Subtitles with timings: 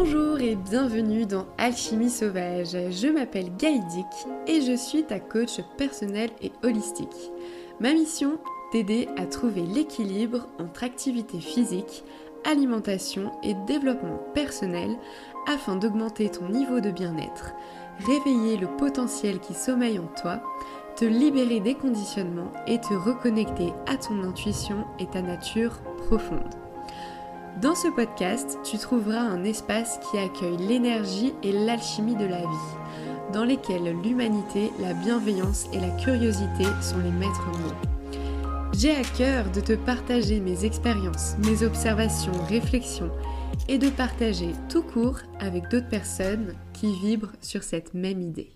[0.00, 2.76] Bonjour et bienvenue dans Alchimie Sauvage.
[2.92, 4.06] Je m'appelle Gaïdic
[4.46, 7.32] et je suis ta coach personnelle et holistique.
[7.80, 8.38] Ma mission
[8.70, 12.04] T'aider à trouver l'équilibre entre activité physique,
[12.44, 14.96] alimentation et développement personnel
[15.48, 17.54] afin d'augmenter ton niveau de bien-être,
[18.06, 20.40] réveiller le potentiel qui sommeille en toi,
[20.94, 26.67] te libérer des conditionnements et te reconnecter à ton intuition et ta nature profonde.
[27.62, 33.32] Dans ce podcast, tu trouveras un espace qui accueille l'énergie et l'alchimie de la vie,
[33.32, 38.70] dans lesquels l'humanité, la bienveillance et la curiosité sont les maîtres mots.
[38.78, 43.10] J'ai à cœur de te partager mes expériences, mes observations, réflexions
[43.66, 48.52] et de partager tout court avec d'autres personnes qui vibrent sur cette même idée.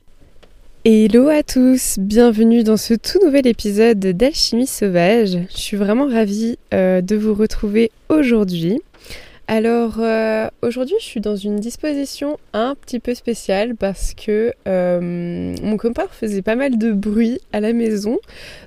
[0.85, 5.39] Hello à tous, bienvenue dans ce tout nouvel épisode d'Alchimie Sauvage.
[5.51, 8.81] Je suis vraiment ravie euh, de vous retrouver aujourd'hui.
[9.49, 15.55] Alors euh, aujourd'hui je suis dans une disposition un petit peu spéciale parce que euh,
[15.63, 18.19] mon copain faisait pas mal de bruit à la maison.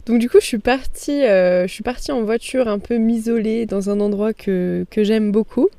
[0.06, 3.66] Donc du coup je suis partie, euh, je suis partie en voiture un peu m'isoler
[3.66, 5.70] dans un endroit que, j'aime beaucoup.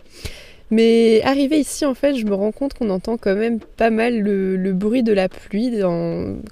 [0.71, 4.19] Mais arrivé ici en fait je me rends compte qu'on entend quand même pas mal
[4.19, 5.79] le, bruit de la pluie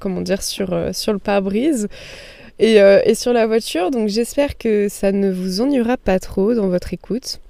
[0.00, 1.88] comment dire, sur, sur le pare-brise.
[2.60, 2.78] Et,
[3.14, 7.40] sur la voiture, donc j'espère que ça ne vous ennuiera pas trop dans votre écoute.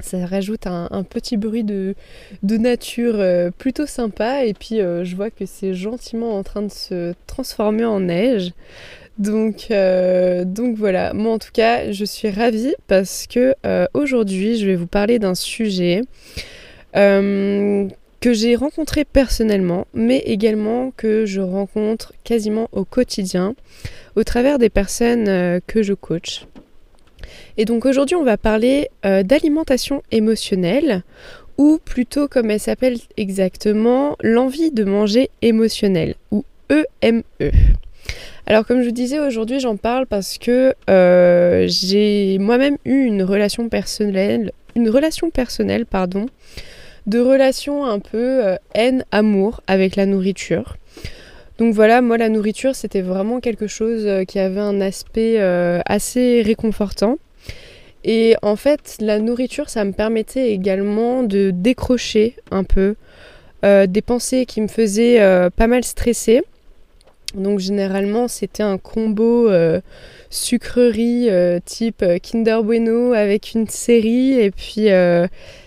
[0.00, 1.94] Ça rajoute un, petit bruit de,
[2.42, 6.70] nature euh, plutôt sympa et puis euh, je vois que c'est gentiment en train de
[6.70, 8.52] se transformer en neige.
[9.18, 13.54] Donc, euh, donc voilà, moi en tout cas je suis ravie parce que
[13.94, 16.02] aujourd'hui je vais vous parler d'un sujet
[16.94, 23.54] que j'ai rencontré personnellement mais également que je rencontre quasiment au quotidien
[24.16, 26.46] au travers des personnes que je coach.
[27.58, 31.02] Et donc aujourd'hui on va parler euh, d'alimentation émotionnelle
[31.58, 37.22] ou plutôt comme elle s'appelle exactement, l'envie de manger émotionnelle ou EME.
[37.42, 37.50] E.
[38.46, 43.22] Alors comme je vous disais aujourd'hui j'en parle parce que euh, j'ai moi-même eu une
[43.22, 46.26] relation personnelle, une relation personnelle pardon,
[47.06, 50.76] de relation un peu euh, haine-amour avec la nourriture.
[51.58, 55.38] Donc voilà, moi la nourriture c'était vraiment quelque chose qui avait un aspect
[55.84, 57.18] assez réconfortant.
[58.04, 62.96] Et en fait, la nourriture, ça me permettait également de décrocher un peu
[63.64, 66.42] euh, des pensées qui me faisaient euh, pas mal stresser.
[67.34, 69.80] Donc généralement, c'était un combo euh,
[70.30, 71.28] sucrerie
[71.64, 74.32] type Kinder Bueno avec une série.
[74.32, 74.88] Et puis,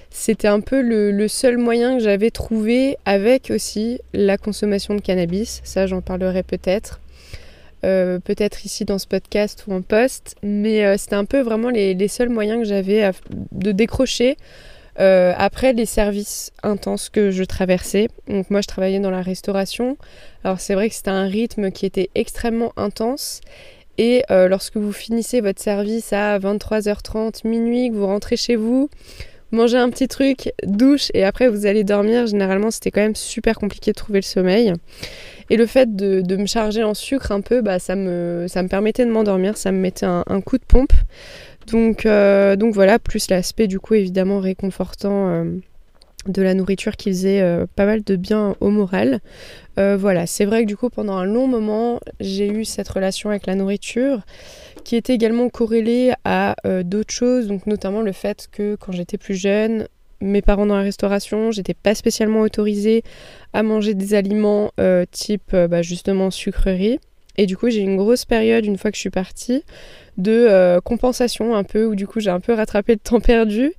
[0.09, 5.61] c'était un peu le seul moyen que j'avais trouvé avec aussi la consommation de cannabis.
[5.63, 6.99] Ça, j'en parlerai peut-être.
[7.85, 11.69] Euh, peut-être ici dans ce podcast ou en post, mais euh, c'était un peu vraiment
[11.69, 13.11] les, seuls moyens que j'avais
[13.51, 14.37] de décrocher
[14.99, 18.07] euh, après les services intenses que je traversais.
[18.27, 19.97] Donc moi je travaillais dans la restauration,
[20.43, 23.41] alors c'est vrai que c'était un rythme qui était extrêmement intense.
[23.97, 28.89] Et lorsque vous finissez votre service à 23h30, minuit, que vous rentrez chez vous,
[29.51, 33.57] mangez un petit truc, douche et après vous allez dormir, généralement c'était quand même super
[33.57, 34.73] compliqué de trouver le sommeil.
[35.49, 39.11] Et le fait de, me charger en sucre un peu, bah, ça, me, permettait de
[39.11, 40.93] m'endormir, ça me mettait un, coup de pompe.
[41.67, 45.45] Donc, euh, donc voilà, plus l'aspect du coup évidemment réconfortant euh,
[46.27, 49.19] de la nourriture qui faisait euh, pas mal de bien au moral.
[49.77, 53.47] voilà, c'est vrai que du coup pendant un long moment j'ai eu cette relation avec
[53.47, 54.21] la nourriture
[54.83, 59.35] qui était également corrélée à d'autres choses, donc notamment le fait que quand j'étais plus
[59.35, 59.87] jeune,
[60.21, 63.03] mes parents dans la restauration, j'étais pas spécialement autorisée
[63.53, 66.99] à manger des aliments euh, type euh, bah, justement sucrerie.
[67.37, 69.63] Et du coup, j'ai une grosse période, une fois que je suis partie,
[70.17, 73.73] de euh, compensation un peu, où du coup, j'ai un peu rattrapé le temps perdu.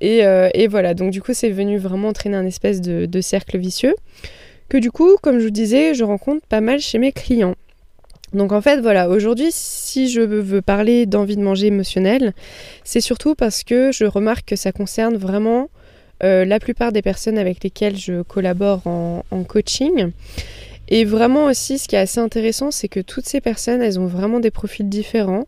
[0.00, 3.94] Et, voilà, donc du coup, c'est venu vraiment entraîner un espèce de, cercle vicieux.
[4.68, 7.54] Que du coup, comme je vous disais, je rencontre pas mal chez mes clients.
[8.32, 12.32] Donc en fait, voilà, aujourd'hui, si je veux parler d'envie de manger émotionnelle,
[12.84, 15.68] c'est surtout parce que je remarque que ça concerne vraiment
[16.22, 20.10] euh, la plupart des personnes avec lesquelles je collabore en, coaching.
[20.88, 24.06] Et vraiment aussi, ce qui est assez intéressant, c'est que toutes ces personnes, elles ont
[24.06, 25.46] vraiment des profils différents.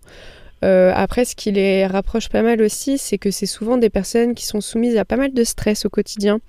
[0.65, 4.35] Euh, après, ce qui les rapproche pas mal aussi, c'est que c'est souvent des personnes
[4.35, 6.41] qui sont soumises à pas mal de stress au quotidien,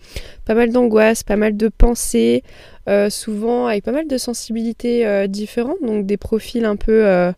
[0.46, 2.44] pas mal d'angoisse, pas mal de pensées,
[2.88, 7.32] euh, souvent avec pas mal de sensibilités différentes, donc des profils un peu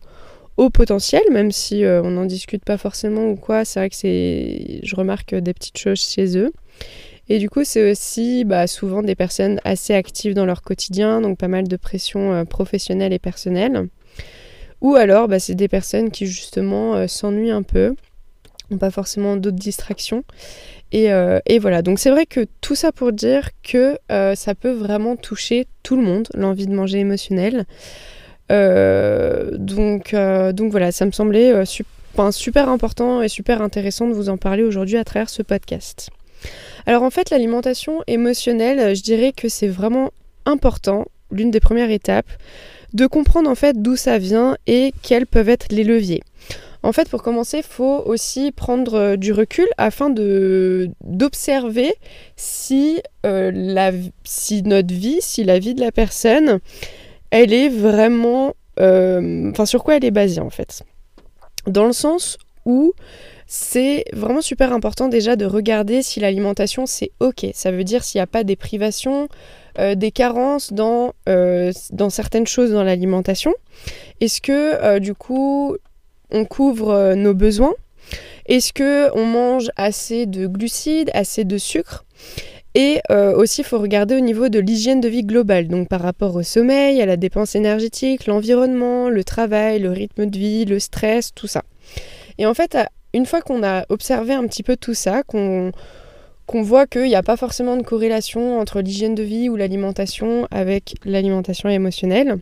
[0.56, 3.64] au potentiel, même si on n'en discute pas forcément ou quoi.
[3.64, 6.52] C'est vrai que c'est, je remarque des petites choses chez eux.
[7.28, 11.38] Et du coup, c'est aussi bah, souvent des personnes assez actives dans leur quotidien, donc
[11.38, 13.88] pas mal de pression euh, professionnelle et personnelle.
[14.82, 17.94] Ou alors, bah, c'est des personnes qui justement euh, s'ennuient un peu,
[18.70, 20.24] n'ont pas forcément d'autres distractions.
[20.92, 24.72] Euh, et, voilà, donc c'est vrai que tout ça pour dire que euh, ça peut
[24.72, 27.64] vraiment toucher tout le monde, l'envie de manger émotionnelle.
[28.50, 31.54] donc, donc voilà, ça me semblait
[32.30, 36.10] super important et super intéressant de vous en parler aujourd'hui à travers ce podcast.
[36.84, 40.10] Alors en fait, l'alimentation émotionnelle, je dirais que c'est vraiment
[40.44, 42.28] important, l'une des premières étapes,
[42.94, 46.22] de comprendre en fait d'où ça vient et quels peuvent être les leviers.
[46.84, 51.94] En fait, pour commencer, il faut aussi prendre euh, du recul afin d'observer
[52.34, 53.92] si, euh, la,
[54.24, 56.58] si notre vie, si la vie de la personne,
[57.30, 58.54] elle est vraiment...
[58.80, 60.82] Euh, enfin, sur quoi elle est basée en fait.
[61.66, 62.94] Dans le sens où
[63.54, 67.46] c'est vraiment super important déjà de regarder si l'alimentation c'est ok.
[67.52, 69.28] Ça veut dire s'il n'y a pas des privations,
[69.78, 73.52] des carences dans, dans certaines choses dans l'alimentation.
[74.20, 75.76] Est-ce que du coup
[76.32, 77.74] on couvre euh, nos besoins?
[78.46, 82.04] Est-ce que on mange assez de glucides, assez de sucre?
[82.74, 86.00] Et euh, aussi, il faut regarder au niveau de l'hygiène de vie globale, donc par
[86.00, 90.78] rapport au sommeil, à la dépense énergétique, l'environnement, le travail, le rythme de vie, le
[90.78, 91.64] stress, tout ça.
[92.38, 92.76] Et en fait,
[93.14, 95.72] une fois qu'on a observé un petit peu tout ça, qu'on
[96.48, 100.94] voit qu'il n'y a pas forcément de corrélation entre l'hygiène de vie ou l'alimentation avec
[101.04, 102.38] l'alimentation émotionnelle,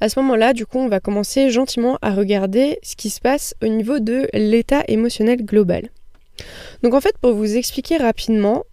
[0.00, 3.54] à ce moment-là, du coup, on va commencer gentiment à regarder ce qui se passe
[3.62, 5.90] au niveau de l'état émotionnel global.
[6.82, 8.64] Donc en fait, pour vous expliquer rapidement,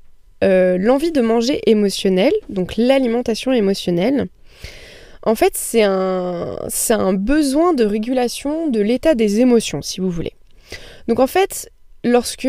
[0.44, 4.28] euh, l'envie de manger émotionnel, donc l'alimentation émotionnelle,
[5.24, 10.34] en fait, c'est un besoin de régulation de l'état des émotions, si vous voulez.
[11.07, 11.72] Donc en fait,
[12.04, 12.48] lorsque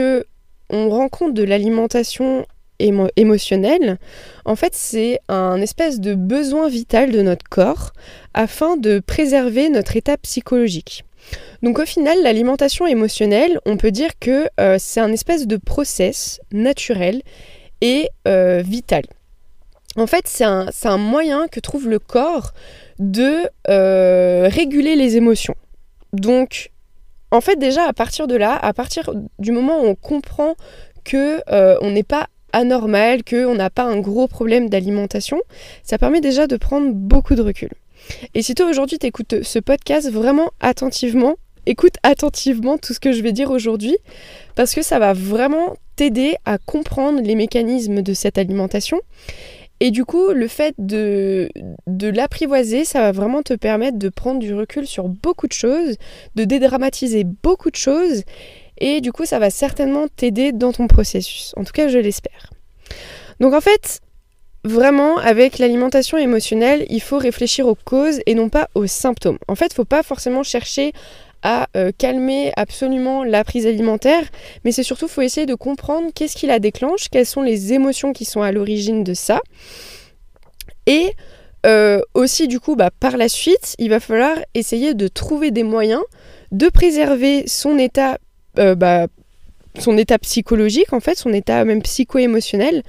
[0.70, 2.46] on rencontre de l'alimentation
[2.78, 3.98] émotionnel,
[4.44, 7.92] en fait, c'est un espèce de besoin vital de notre corps
[8.34, 11.04] afin de préserver notre état psychologique.
[11.62, 16.40] Donc au final, l'alimentation émotionnelle, on peut dire que euh, c'est un espèce de process
[16.52, 17.22] naturel
[17.80, 19.04] et euh, vital.
[19.96, 22.52] En fait, c'est un, un, moyen que trouve le corps
[22.98, 25.54] de euh, réguler les émotions.
[26.12, 26.70] Donc,
[27.36, 30.54] en fait, déjà, à partir de là, à partir du moment où on comprend
[31.04, 31.40] que
[31.82, 35.40] on n'est pas anormal, qu'on n'a pas un gros problème d'alimentation,
[35.82, 37.70] ça permet déjà de prendre beaucoup de recul.
[38.34, 41.34] Et si toi aujourd'hui t'écoutes ce podcast vraiment attentivement,
[41.66, 43.96] écoute attentivement tout ce que je vais dire aujourd'hui,
[44.54, 49.00] parce que ça va vraiment t'aider à comprendre les mécanismes de cette alimentation.
[49.80, 51.50] Et du coup, le fait de,
[51.86, 55.96] de l'apprivoiser, ça va vraiment te permettre de prendre du recul sur beaucoup de choses,
[56.34, 58.22] de dédramatiser beaucoup de choses
[58.78, 61.52] et du coup ça va certainement t'aider dans ton processus.
[61.56, 62.50] En tout cas, je l'espère.
[63.40, 64.00] Donc en fait,
[64.64, 69.38] vraiment avec l'alimentation émotionnelle, il faut réfléchir aux causes et non pas aux symptômes.
[69.48, 70.92] En fait, il ne faut pas forcément chercher
[71.42, 74.24] à euh, calmer absolument la prise alimentaire,
[74.64, 78.12] mais c'est surtout faut essayer de comprendre qu'est-ce qui la déclenche, quelles sont les émotions
[78.12, 79.40] qui sont à l'origine de ça.
[80.86, 81.12] Et
[81.64, 85.62] euh, aussi du coup, bah, par la suite, il va falloir essayer de trouver des
[85.62, 86.02] moyens
[86.52, 88.18] de préserver son état
[88.58, 89.06] euh, bah,
[89.78, 92.82] son état psychologique, en fait, son état même psycho-émotionnel,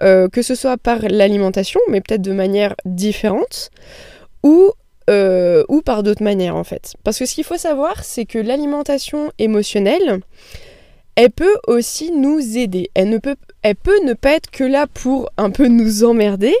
[0.00, 3.72] que ce soit par l'alimentation, mais peut-être de manière différente,
[4.44, 4.70] ou,
[5.08, 6.94] euh, ou par d'autres manières, en fait.
[7.04, 10.20] Parce que ce qu'il faut savoir, c'est que l'alimentation émotionnelle,
[11.16, 12.90] elle peut aussi nous aider.
[12.94, 16.54] Elle, ne peut, elle peut ne pas être que là pour un peu nous emmerder.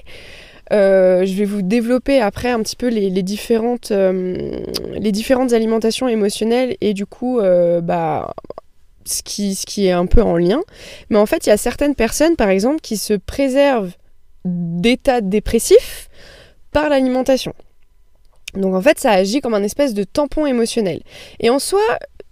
[0.70, 6.92] je vais vous développer après un petit peu les, différentes, les différentes alimentations émotionnelles et
[6.92, 7.40] du coup
[7.82, 8.34] bah,
[9.08, 10.60] ce qui, ce qui est un peu en lien.
[11.10, 13.92] Mais en fait, il y a certaines personnes, par exemple, qui se préservent
[14.44, 16.08] d'états dépressifs
[16.72, 17.54] par l'alimentation.
[18.54, 21.02] Donc en fait, ça agit comme un espèce de tampon émotionnel.
[21.40, 21.80] Et en soi,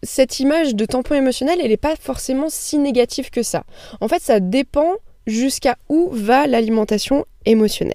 [0.02, 3.64] cette image de tampon émotionnel, elle n'est pas forcément si négative que ça.
[4.00, 4.94] En fait, ça dépend
[5.26, 7.94] jusqu'à où va l'alimentation émotionnelle.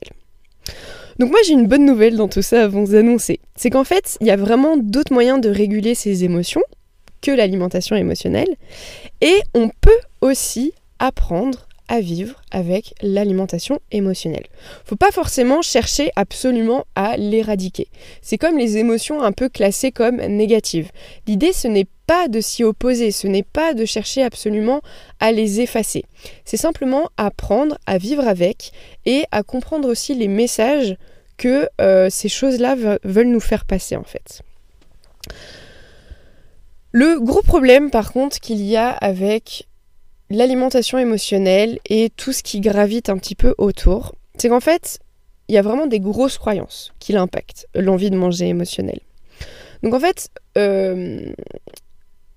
[1.19, 3.39] Donc moi j'ai une bonne nouvelle dans tout ça à vous annoncer.
[3.55, 6.63] C'est qu'en fait, il y a vraiment d'autres moyens de réguler ses émotions
[7.21, 8.55] que l'alimentation émotionnelle.
[9.21, 11.67] Et on peut aussi apprendre
[11.99, 14.45] vivre avec l'alimentation émotionnelle.
[14.85, 17.87] Faut pas forcément chercher absolument à l'éradiquer.
[18.21, 20.91] C'est comme les émotions un peu classées comme négatives.
[21.27, 24.81] L'idée ce n'est pas de s'y opposer, ce n'est pas de chercher absolument
[25.19, 26.05] à les effacer.
[26.45, 28.71] C'est simplement apprendre à vivre avec
[29.05, 30.95] et à comprendre aussi les messages
[31.37, 34.41] que euh, ces choses-là veulent nous faire passer en fait.
[36.91, 39.67] Le gros problème par contre qu'il y a avec
[40.31, 44.99] l'alimentation émotionnelle et tout ce qui gravite un petit peu autour, c'est qu'en fait,
[45.47, 49.01] il y a vraiment des grosses croyances qui l'impactent, l'envie de manger émotionnelle.
[49.83, 51.33] Donc en fait, euh,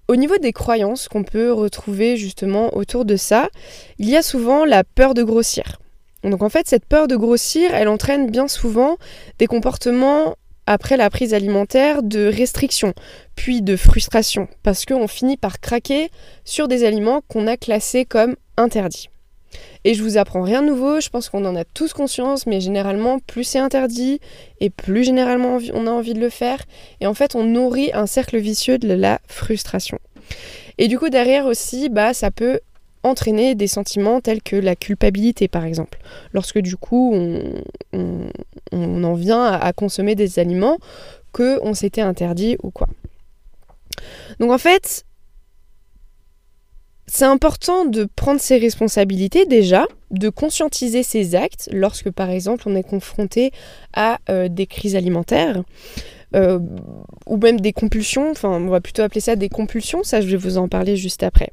[0.09, 3.49] au niveau des croyances qu'on peut retrouver justement autour de ça,
[3.99, 5.79] il y a souvent la peur de grossir.
[6.25, 8.97] Donc en fait, cette peur de grossir, elle entraîne bien souvent
[9.39, 10.37] des comportements
[10.67, 12.95] après la prise alimentaire de restriction,
[13.35, 16.11] puis de frustration, parce qu'on finit par craquer
[16.45, 19.09] sur des aliments qu'on a classés comme interdits.
[19.85, 22.61] Et je vous apprends rien de nouveau, je pense qu'on en a tous conscience, mais
[22.61, 24.19] généralement, plus c'est interdit,
[24.61, 26.63] et plus généralement on a envie de le faire,
[27.01, 29.99] et en fait on nourrit un cercle vicieux de la frustration.
[30.79, 32.61] Et du coup derrière aussi, bah ça peut
[33.05, 35.99] entraîner des sentiments tels que la culpabilité par exemple.
[36.33, 37.15] Lorsque du coup
[37.93, 40.79] on, en vient à, consommer des aliments
[41.33, 42.89] que on s'était interdit ou quoi.
[44.41, 45.05] Donc en fait,
[47.07, 52.75] c'est important de prendre ses responsabilités déjà, de conscientiser ses actes lorsque par exemple on
[52.75, 53.53] est confronté
[53.93, 55.63] à euh, des crises alimentaires.
[56.35, 56.59] Euh,
[57.27, 60.37] ou même des compulsions, enfin on va plutôt appeler ça des compulsions, ça je vais
[60.37, 61.53] vous en parler juste après.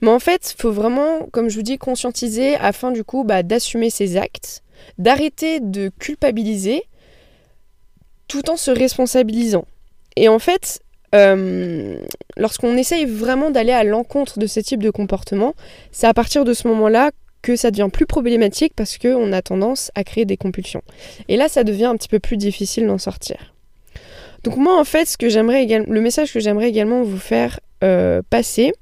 [0.00, 3.42] Mais en fait, il faut vraiment, comme je vous dis, conscientiser afin du coup bah,
[3.42, 4.62] d'assumer ses actes,
[4.98, 6.84] d'arrêter de culpabiliser
[8.28, 9.64] tout en se responsabilisant.
[10.16, 10.80] Et en fait,
[11.14, 11.98] euh,
[12.36, 15.54] lorsqu'on essaye vraiment d'aller à l'encontre de ce type de comportement,
[15.90, 19.90] c'est à partir de ce moment-là que ça devient plus problématique parce qu'on a tendance
[19.94, 20.82] à créer des compulsions.
[21.28, 23.54] Et là, ça devient un petit peu plus difficile d'en sortir.
[24.44, 28.22] Donc moi, en fait, ce que j'aimerais le message que j'aimerais également vous faire euh,
[28.28, 28.72] passer,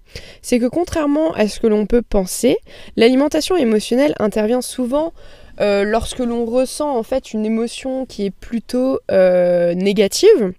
[0.43, 2.57] c'est que contrairement à ce que l'on peut penser,
[2.97, 5.13] l'alimentation émotionnelle intervient souvent
[5.61, 10.53] euh, lorsque l'on ressent en fait une émotion qui est plutôt euh, négative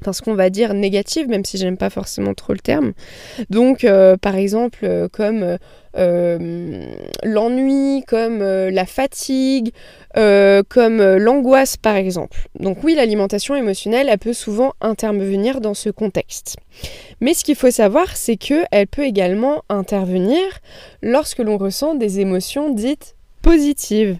[0.00, 2.92] enfin ce qu'on va dire négative, même si j'aime pas forcément trop le terme.
[3.50, 3.86] Donc
[4.20, 5.58] par exemple comme
[7.24, 9.72] l'ennui, comme la fatigue,
[10.14, 12.48] comme l'angoisse par exemple.
[12.58, 16.56] Donc oui, l'alimentation émotionnelle, elle peut souvent intervenir dans ce contexte.
[17.20, 20.40] Mais ce qu'il faut savoir, c'est qu'elle peut également intervenir
[21.02, 24.18] lorsque l'on ressent des émotions dites positives.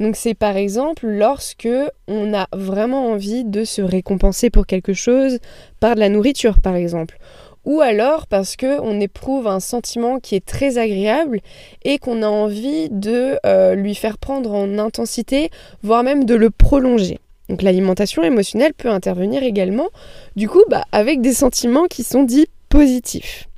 [0.00, 1.68] Donc c'est par exemple lorsque
[2.08, 5.38] on a vraiment envie de se récompenser pour quelque chose
[5.80, 7.18] par de la nourriture par exemple.
[7.64, 11.40] Ou alors parce que on éprouve un sentiment qui est très agréable
[11.84, 15.50] et qu'on a envie de euh, lui faire prendre en intensité,
[15.82, 17.18] voire même de le prolonger.
[17.48, 19.88] Donc l'alimentation émotionnelle peut intervenir également,
[20.36, 23.48] du coup, bah, avec des sentiments qui sont dits positifs.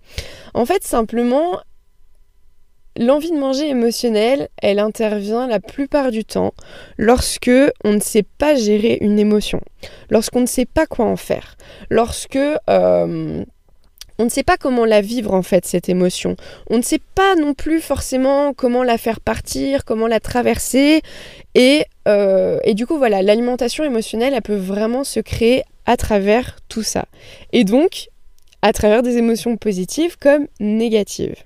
[0.54, 1.60] En fait, simplement,
[2.98, 6.52] l'envie de manger émotionnelle, elle intervient la plupart du temps
[6.98, 7.50] lorsque
[7.84, 9.60] on ne sait pas gérer une émotion,
[10.10, 11.56] lorsqu'on ne sait pas quoi en faire,
[11.88, 13.44] lorsque euh,
[14.20, 16.34] on ne sait pas comment la vivre en fait, cette émotion.
[16.70, 21.02] On ne sait pas non plus forcément comment la faire partir, comment la traverser.
[21.54, 26.56] Et, euh, et du coup, voilà, l'alimentation émotionnelle, elle peut vraiment se créer à travers
[26.68, 27.04] tout ça.
[27.52, 28.08] Et donc,
[28.60, 31.36] à travers des émotions positives comme négatives.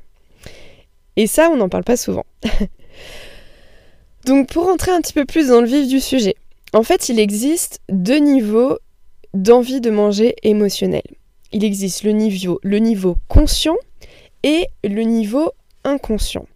[1.17, 2.25] Et ça, on n'en parle pas souvent.
[4.25, 6.35] donc, pour rentrer un petit peu plus dans le vif du sujet,
[6.73, 8.79] en fait, il existe deux niveaux
[9.35, 11.03] d'envie de manger émotionnelle
[11.53, 13.77] il existe le niveau, le niveau conscient
[14.43, 15.53] et le niveau
[15.85, 16.47] inconscient.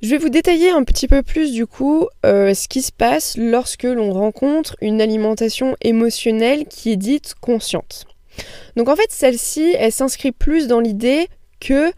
[0.00, 3.36] Je vais vous détailler un petit peu plus du coup euh, ce qui se passe
[3.36, 8.06] lorsque l'on rencontre une alimentation émotionnelle qui est dite consciente.
[8.76, 11.28] Donc en fait celle-ci, elle s'inscrit plus dans l'idée
[11.60, 11.92] que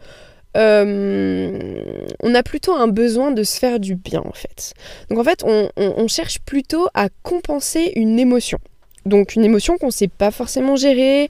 [0.55, 1.83] euh,
[2.21, 4.73] on a plutôt un besoin de se faire du bien en fait.
[5.09, 8.59] Donc en fait on cherche plutôt à compenser une émotion.
[9.05, 11.29] Donc une émotion qu'on ne sait pas forcément gérer,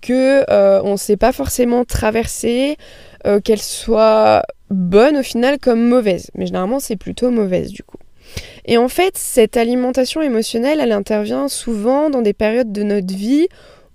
[0.00, 2.76] que euh, on ne sait pas forcément traverser,
[3.26, 6.30] euh, qu'elle soit bonne au final comme mauvaise.
[6.34, 7.98] Mais généralement c'est plutôt mauvaise du coup.
[8.64, 13.48] Et en fait, cette alimentation émotionnelle, elle intervient souvent dans des périodes de notre vie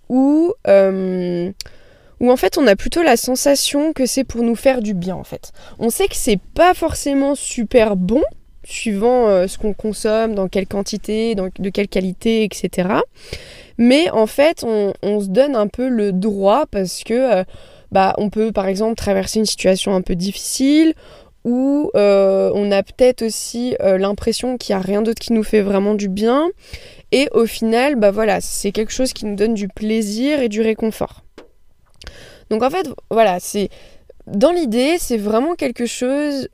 [0.09, 0.53] où,
[2.19, 5.15] où en fait on a plutôt la sensation que c'est pour nous faire du bien
[5.15, 5.51] en fait.
[5.79, 8.23] On sait que c'est pas forcément super bon,
[8.67, 12.89] suivant euh, ce qu'on consomme, dans quelle quantité, de quelle qualité, etc.
[13.77, 17.43] Mais en fait, on, se donne un peu le droit parce que euh,
[17.91, 20.93] bah, on peut par exemple traverser une situation un peu difficile
[21.45, 25.61] ou euh, on a peut-être aussi l'impression qu'il n'y a rien d'autre qui nous fait
[25.61, 26.49] vraiment du bien.
[27.13, 30.61] Et au final, bah voilà, c'est quelque chose qui nous donne du plaisir et du
[30.61, 31.23] réconfort.
[32.49, 33.69] Donc en fait, voilà, c'est
[34.25, 36.49] dans l'idée, c'est vraiment quelque chose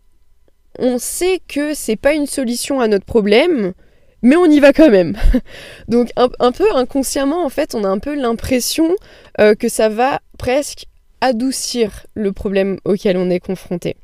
[0.79, 3.73] on sait que c'est pas une solution à notre problème,
[4.21, 5.15] mais on y va quand même.
[5.87, 8.95] Donc un, peu inconsciemment, en fait, on a un peu l'impression
[9.39, 10.85] euh, que ça va presque
[11.21, 13.95] adoucir le problème auquel on est confronté.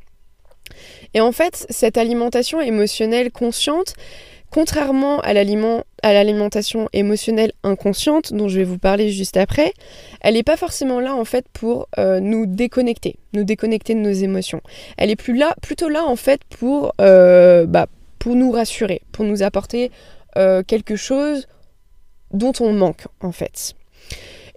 [1.14, 3.96] Et en fait, cette alimentation émotionnelle consciente,
[4.52, 9.74] Contrairement à l'alimentation émotionnelle inconsciente, dont je vais vous parler juste après,
[10.22, 14.12] elle n'est pas forcément là en fait pour euh, nous déconnecter, nous déconnecter de nos
[14.12, 14.62] émotions.
[14.98, 17.88] Elle est plus là, plutôt là en fait pour, euh, bah,
[18.18, 19.92] pour nous rassurer, pour nous apporter
[20.36, 21.48] euh, quelque chose
[22.34, 23.76] dont on manque en fait.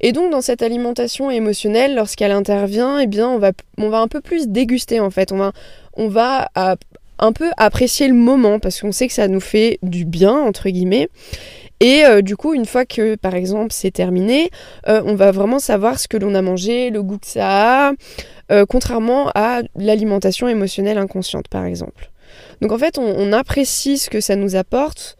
[0.00, 4.08] Et donc dans cette alimentation émotionnelle, lorsqu'elle intervient, eh bien on va, on va un
[4.08, 5.32] peu plus déguster en fait.
[5.32, 5.52] On va,
[5.94, 6.50] on va
[7.18, 10.68] un peu apprécier le moment parce qu'on sait que ça nous fait du bien, entre
[10.68, 11.08] guillemets.
[11.82, 14.50] Et euh, du coup, une fois que, par exemple, c'est terminé,
[14.86, 17.92] euh, on va vraiment savoir ce que l'on a mangé, le goût que ça a,
[18.52, 22.12] euh, contrairement à l'alimentation émotionnelle inconsciente, par exemple.
[22.60, 25.16] Donc en fait, on, apprécie ce que ça nous apporte.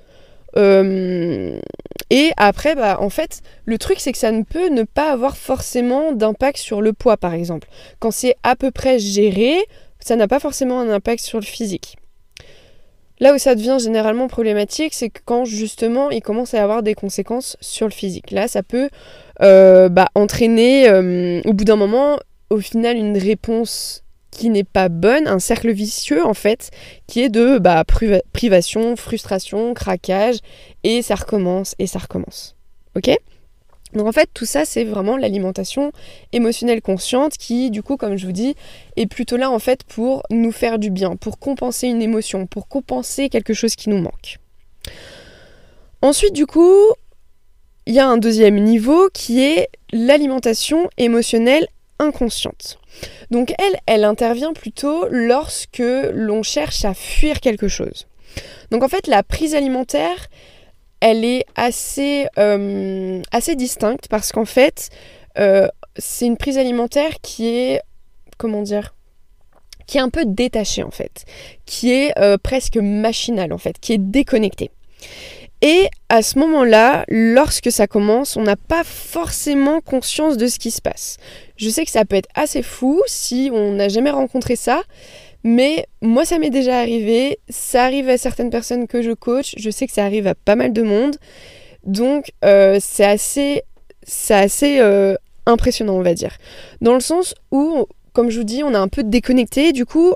[0.54, 5.36] et après, bah, en fait, le truc, c'est que ça ne peut ne pas avoir
[5.36, 7.66] forcément d'impact sur le poids, par exemple.
[7.98, 9.56] Quand c'est à peu près géré,
[10.04, 11.96] ça n'a pas forcément un impact sur le physique.
[13.20, 16.94] Là où ça devient généralement problématique, c'est quand justement il commence à y avoir des
[16.94, 18.32] conséquences sur le physique.
[18.32, 18.90] Là, ça peut
[19.42, 22.18] euh, bah, entraîner euh, au bout d'un moment,
[22.50, 26.70] au final, une réponse qui n'est pas bonne, un cercle vicieux en fait,
[27.06, 27.84] qui est de bah,
[28.32, 30.38] privation, frustration, craquage,
[30.82, 32.56] et ça recommence, et ça recommence.
[32.96, 33.08] Ok?
[33.94, 35.92] Donc en fait, tout ça, c'est vraiment l'alimentation
[36.32, 38.54] émotionnelle consciente qui, du coup, comme je vous dis,
[38.96, 42.68] est plutôt là en fait pour nous faire du bien, pour compenser une émotion, pour
[42.68, 44.38] compenser quelque chose qui nous manque.
[46.00, 46.92] Ensuite, du coup,
[47.86, 51.66] il y a un deuxième niveau qui est l'alimentation émotionnelle
[51.98, 52.78] inconsciente.
[53.30, 55.82] Donc elle, elle intervient plutôt lorsque
[56.12, 58.06] l'on cherche à fuir quelque chose.
[58.70, 60.28] Donc en fait, la prise alimentaire,
[61.02, 64.88] elle est assez, euh, assez distincte parce qu'en fait,
[65.36, 65.66] euh,
[65.96, 67.82] c'est une prise alimentaire qui est,
[68.38, 68.94] comment dire,
[69.88, 71.24] qui est un peu détachée en fait,
[71.66, 74.70] qui est euh, presque machinale en fait, qui est déconnectée.
[75.60, 80.70] Et à ce moment-là, lorsque ça commence, on n'a pas forcément conscience de ce qui
[80.70, 81.16] se passe.
[81.56, 84.82] Je sais que ça peut être assez fou si on n'a jamais rencontré ça,
[85.44, 87.38] mais moi, ça m'est déjà arrivé.
[87.48, 89.54] Ça arrive à certaines personnes que je coach.
[89.56, 91.16] Je sais que ça arrive à pas mal de monde.
[91.84, 93.62] Donc, euh, c'est assez,
[94.02, 96.36] c'est assez euh, impressionnant, on va dire.
[96.80, 99.72] Dans le sens où, comme je vous dis, on est un peu déconnecté.
[99.72, 100.14] Du coup,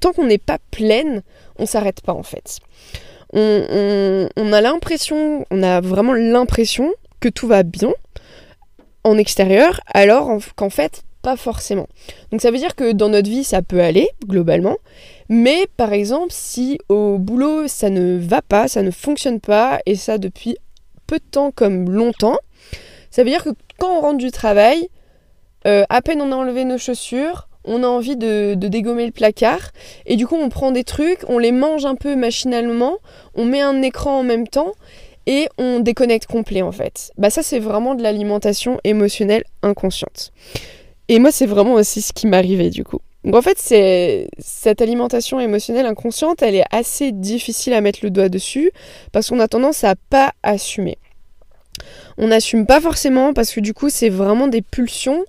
[0.00, 1.22] tant qu'on n'est pas pleine,
[1.58, 2.58] on s'arrête pas en fait.
[3.32, 7.92] On a l'impression, on a vraiment l'impression que tout va bien
[9.04, 11.86] en extérieur, alors qu'en fait, pas forcément.
[12.30, 14.76] Donc ça veut dire que dans notre vie, ça peut aller, globalement.
[15.28, 19.94] Mais par exemple, si au boulot, ça ne va pas, ça ne fonctionne pas, et
[19.94, 20.56] ça depuis
[21.06, 22.38] peu de temps comme longtemps,
[23.10, 24.88] ça veut dire que quand on rentre du travail,
[25.66, 29.70] euh, à peine on a enlevé nos chaussures, on a envie de, dégommer le placard,
[30.06, 32.96] et du coup on prend des trucs, on les mange un peu machinalement,
[33.34, 34.72] on met un écran en même temps,
[35.26, 37.12] et on déconnecte complet en fait.
[37.18, 40.32] Bah ça c'est vraiment de l'alimentation émotionnelle inconsciente.
[41.10, 43.00] Et moi, c'est vraiment aussi ce qui m'arrivait du coup.
[43.24, 48.10] Donc en fait, c'est cette alimentation émotionnelle inconsciente, elle est assez difficile à mettre le
[48.10, 48.70] doigt dessus
[49.10, 50.98] parce qu'on a tendance à pas assumer.
[52.16, 55.24] On n'assume pas forcément parce que du coup, c'est vraiment des pulsions,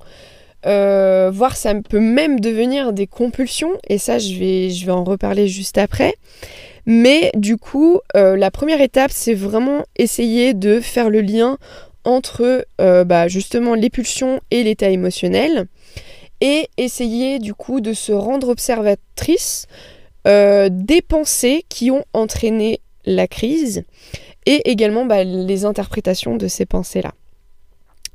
[0.67, 3.71] euh, voire ça peut même devenir des compulsions.
[3.89, 6.13] Et ça, je vais, je vais en reparler juste après.
[6.85, 11.57] Mais du coup, euh, la première étape, c'est vraiment essayer de faire le lien
[12.05, 15.67] entre euh, bah, justement les pulsions et l'état émotionnel
[16.41, 19.67] et essayer du coup de se rendre observatrice
[20.27, 23.83] euh, des pensées qui ont entraîné la crise
[24.45, 27.13] et également bah, les interprétations de ces pensées-là.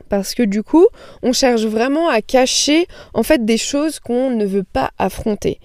[0.08, 0.86] Parce que du coup,
[1.22, 5.60] on cherche vraiment à cacher en fait des choses qu'on ne veut pas affronter.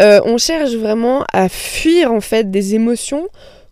[0.00, 3.28] Euh, on cherche vraiment à fuir en fait des émotions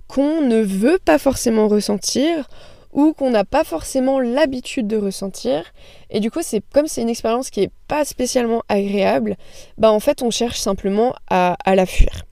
[0.09, 2.49] qu'on ne veut pas forcément ressentir
[2.93, 5.65] ou qu'on n'a pas forcément l'habitude de ressentir.
[6.11, 9.37] Et du coup, c'est comme c'est une expérience qui n'est pas spécialement agréable,
[9.79, 12.25] bah en fait, on cherche simplement à, la fuir.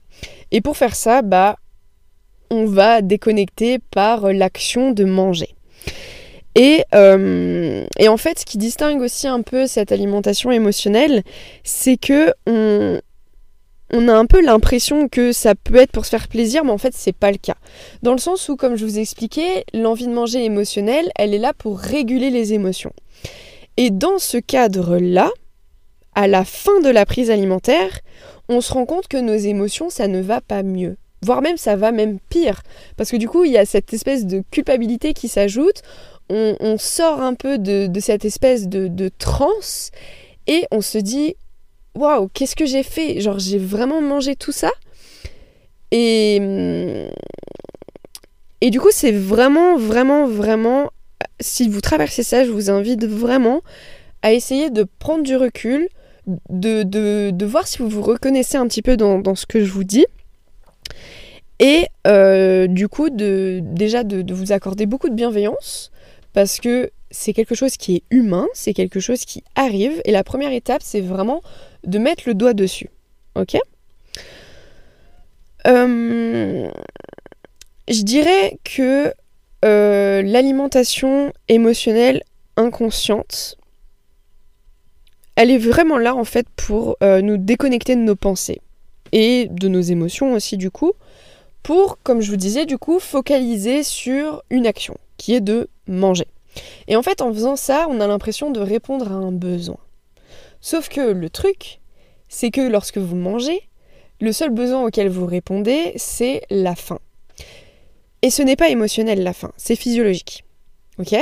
[0.51, 1.57] Et pour faire ça, bah
[2.49, 5.55] on va déconnecter par l'action de manger.
[6.53, 11.23] Et, euh, et, en fait, ce qui distingue aussi un peu cette alimentation émotionnelle,
[11.63, 12.99] c'est que on,
[13.93, 16.77] on a un peu l'impression que ça peut être pour se faire plaisir, mais en
[16.77, 17.57] fait, c'est pas le cas.
[18.03, 21.39] Dans le sens où, comme je vous ai expliqué, l'envie de manger émotionnelle, elle est
[21.39, 22.93] là pour réguler les émotions.
[23.77, 25.29] Et dans ce cadre-là,
[26.15, 27.99] à la fin de la prise alimentaire,
[28.49, 30.97] on se rend compte que nos émotions, ça ne va pas mieux.
[31.23, 32.63] Voire même, ça va même pire.
[32.97, 35.81] Parce que du coup, il y a cette espèce de culpabilité qui s'ajoute.
[36.29, 39.91] On, sort un peu de, cette espèce de, de transe
[40.47, 41.35] et on se dit
[41.95, 43.19] waouh, qu'est-ce que j'ai fait?
[43.21, 44.71] Genre, j'ai vraiment mangé tout ça
[45.91, 46.37] Et,
[48.61, 50.91] Et du coup, c'est vraiment, vraiment, vraiment,
[51.39, 53.61] si vous traversez ça, je vous invite vraiment
[54.21, 55.87] à essayer de prendre du recul,
[56.49, 59.83] de, de, voir si vous vous reconnaissez un petit peu dans, ce que je vous
[59.83, 60.05] dis.
[61.59, 65.91] Et euh, du coup, de, déjà de, vous accorder beaucoup de bienveillance,
[66.33, 70.01] parce que c'est quelque chose qui est humain, c'est quelque chose qui arrive.
[70.05, 71.41] Et la première étape, c'est vraiment
[71.85, 72.89] de mettre le doigt dessus.
[73.35, 73.57] Ok?
[75.67, 76.69] Euh,
[77.87, 79.13] Je dirais que
[79.63, 82.23] euh, l'alimentation émotionnelle
[82.57, 83.57] inconsciente,
[85.35, 88.61] elle est vraiment là en fait pour euh, nous déconnecter de nos pensées
[89.11, 90.93] et de nos émotions aussi du coup,
[91.63, 96.25] pour, comme je vous disais, du coup, focaliser sur une action qui est de manger.
[96.87, 99.77] Et en fait, en faisant ça, on a l'impression de répondre à un besoin.
[100.59, 101.79] Sauf que le truc,
[102.29, 103.61] c'est que lorsque vous mangez,
[104.19, 106.99] le seul besoin auquel vous répondez, c'est la faim.
[108.21, 110.43] Et ce n'est pas émotionnel la faim, c'est physiologique.
[110.99, 111.15] Ok?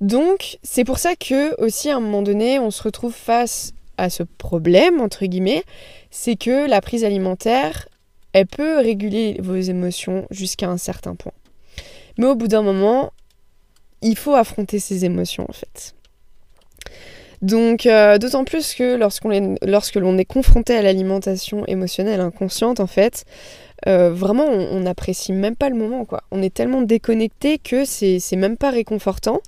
[0.00, 4.10] Donc, c'est pour ça que, aussi, à un moment donné, on se retrouve face à
[4.10, 5.62] ce problème, entre guillemets,
[6.10, 7.86] c'est que la prise alimentaire,
[8.32, 11.32] elle peut réguler vos émotions jusqu'à un certain point.
[12.18, 13.12] Mais au bout d'un moment,
[14.02, 15.94] il faut affronter ses émotions, en fait.
[17.42, 23.24] Donc, euh, d'autant plus que lorsque l'on est confronté à l'alimentation émotionnelle inconsciente, en fait,
[23.88, 26.22] euh, vraiment, on n'apprécie même pas le moment, quoi.
[26.30, 29.40] On est tellement déconnecté que c'est même pas réconfortant.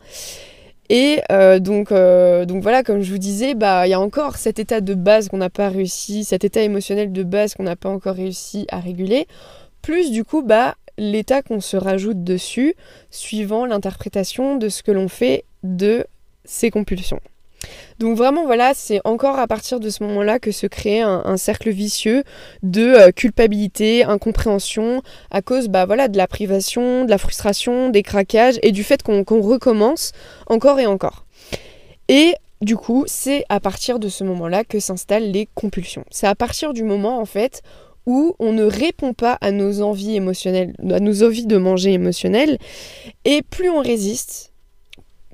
[0.91, 4.59] Et euh, donc, donc voilà, comme je vous disais, bah il y a encore cet
[4.59, 7.89] état de base qu'on n'a pas réussi, cet état émotionnel de base qu'on n'a pas
[7.89, 9.27] encore réussi à réguler,
[9.83, 12.75] plus du coup bah l'état qu'on se rajoute dessus,
[13.11, 16.07] suivant l'interprétation de ce que l'on fait de
[16.45, 17.21] ces compulsions.
[17.99, 21.71] Donc vraiment voilà, c'est encore à partir de ce moment-là que se crée un, cercle
[21.71, 22.25] vicieux
[22.63, 28.03] de euh, culpabilité, incompréhension, à cause bah, voilà, de la privation, de la frustration, des
[28.03, 30.13] craquages et du fait qu'on recommence
[30.47, 31.25] encore et encore.
[32.09, 36.05] Et du coup, c'est à partir de ce moment-là que s'installent les compulsions.
[36.11, 37.63] C'est à partir du moment en fait
[38.07, 42.59] où on ne répond pas à nos envies émotionnelles, à nos envies de manger émotionnelles,
[43.25, 44.53] et plus on résiste,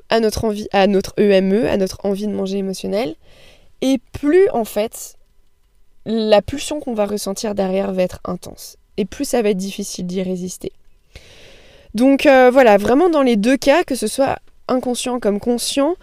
[0.08, 3.14] à notre envie, à notre EME, e, à notre envie de manger émotionnel.
[3.80, 5.16] Et plus en fait,
[6.04, 8.76] la pulsion qu'on va ressentir derrière va être intense.
[8.96, 10.72] Et plus ça va être difficile d'y résister.
[11.94, 15.96] Donc euh, voilà, vraiment dans les deux cas, que ce soit inconscient comme conscient,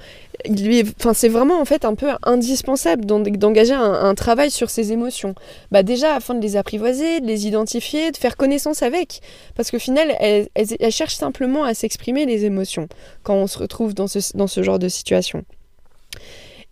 [0.99, 5.35] enfin, c'est vraiment en fait un peu indispensable d'engager un, travail sur ses émotions.
[5.71, 9.21] Bah déjà afin de les apprivoiser, de les identifier, de faire connaissance avec.
[9.55, 10.47] Parce qu'au final, elles,
[10.91, 12.87] cherchent simplement à s'exprimer les émotions
[13.23, 15.43] quand on se retrouve dans ce, dans ce genre de situation.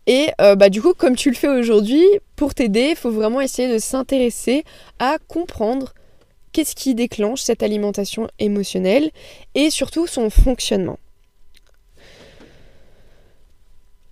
[0.08, 2.04] Et euh, bah, du coup, comme tu le fais aujourd'hui,
[2.36, 4.63] pour t'aider, il faut vraiment essayer de s'intéresser
[4.99, 5.93] à comprendre
[6.51, 9.10] qu'est-ce qui déclenche cette alimentation émotionnelle
[9.56, 10.99] et surtout son fonctionnement.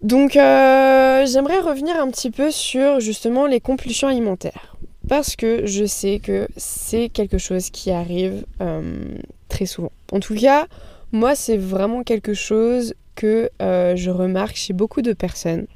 [0.04, 4.76] Donc euh, j'aimerais revenir un petit peu sur justement les compulsions alimentaires.
[5.08, 9.92] Parce que je sais que c'est quelque chose qui arrive euh, très souvent.
[10.12, 10.68] En tout cas,
[11.14, 15.68] moi c'est vraiment quelque chose que euh, je remarque chez beaucoup de personnes,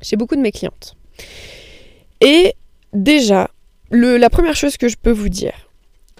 [0.00, 0.96] chez beaucoup de mes clientes.
[2.20, 2.54] Et
[2.92, 3.48] déjà,
[3.90, 5.70] la première chose que je peux vous dire,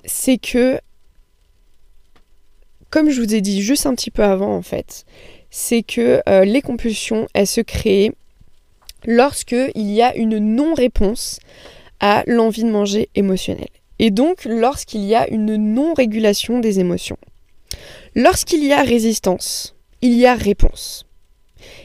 [0.04, 0.80] c'est que,
[2.90, 5.06] comme je vous ai dit juste un petit peu avant en fait,
[5.52, 8.10] c'est que euh, les compulsions, elles se créent
[9.04, 11.38] lorsque il y a une non-réponse
[12.00, 13.68] à l'envie de manger émotionnelle.
[13.98, 17.18] Et donc lorsqu'il y a une non-régulation des émotions.
[18.16, 21.06] Lorsqu'il y a résistance, il y a réponse.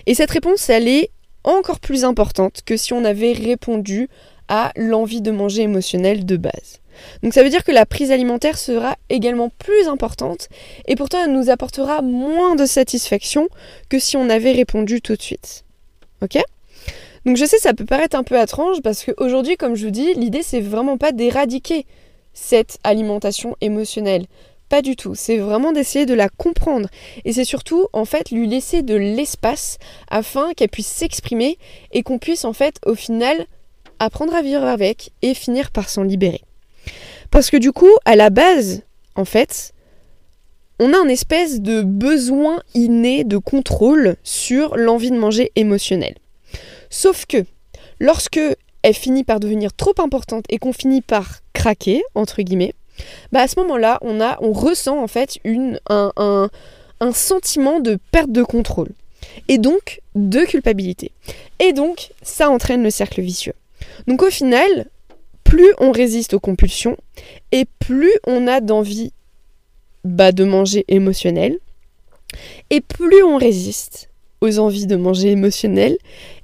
[0.06, 1.12] Et cette réponse, elle est
[1.43, 4.08] encore plus importante que si on avait répondu
[4.47, 6.80] à l'envie de manger émotionnelle de base.
[7.23, 10.49] Donc ça veut dire que la prise alimentaire sera également plus importante
[10.88, 13.47] et pourtant elle nous apportera moins de satisfaction
[13.89, 15.63] que si on avait répondu tout de suite.
[16.21, 16.38] Ok?
[17.25, 20.13] Donc je sais ça peut paraître un peu étrange parce qu'aujourd'hui comme je vous dis
[20.13, 21.86] l'idée c'est vraiment pas d'éradiquer
[22.33, 24.25] cette alimentation émotionnelle.
[24.69, 26.89] Pas du tout, c'est vraiment d'essayer de la comprendre
[27.23, 29.77] et c'est surtout en fait lui laisser de l'espace
[30.10, 31.57] afin qu'elle puisse s'exprimer
[31.93, 33.45] et qu'on puisse en fait au final
[33.99, 36.41] apprendre à vivre avec et finir par s'en libérer.
[37.32, 38.84] Parce que du coup, à la base,
[39.16, 39.74] en fait,
[40.80, 46.16] on a un espèce de besoin inné de contrôle sur l'envie de manger émotionnelle.
[46.90, 47.46] Sauf que,
[48.00, 48.40] lorsque
[48.84, 52.74] elle finit par devenir trop importante et qu'on finit par craquer, entre guillemets,
[53.32, 56.50] bah à ce moment-là, on, on ressent en fait une, un, un,
[57.00, 58.90] un sentiment de perte de contrôle.
[59.48, 61.12] Et donc de culpabilité.
[61.60, 63.54] Et donc, ça entraîne le cercle vicieux.
[64.08, 64.88] Donc au final,
[65.47, 66.97] plus on résiste aux compulsions
[67.51, 69.13] et plus on a d'envie
[70.03, 71.60] bah, de manger émotionnel.
[72.69, 74.10] Et plus on résiste
[74.41, 75.97] aux envies de manger émotionnel,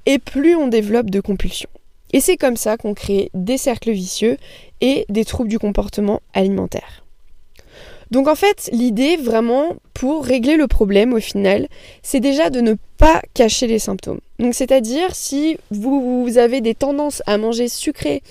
[0.05, 1.69] et plus on développe de compulsions.
[2.11, 4.37] Et c'est comme ça qu'on crée des cercles vicieux
[4.81, 7.03] et des troubles du comportement alimentaire.
[8.11, 11.67] Donc en fait, l'idée vraiment pour régler le problème au final,
[12.03, 14.19] c'est déjà de ne pas cacher les symptômes.
[14.37, 18.21] Donc c'est-à-dire si vous, avez des tendances à manger sucré,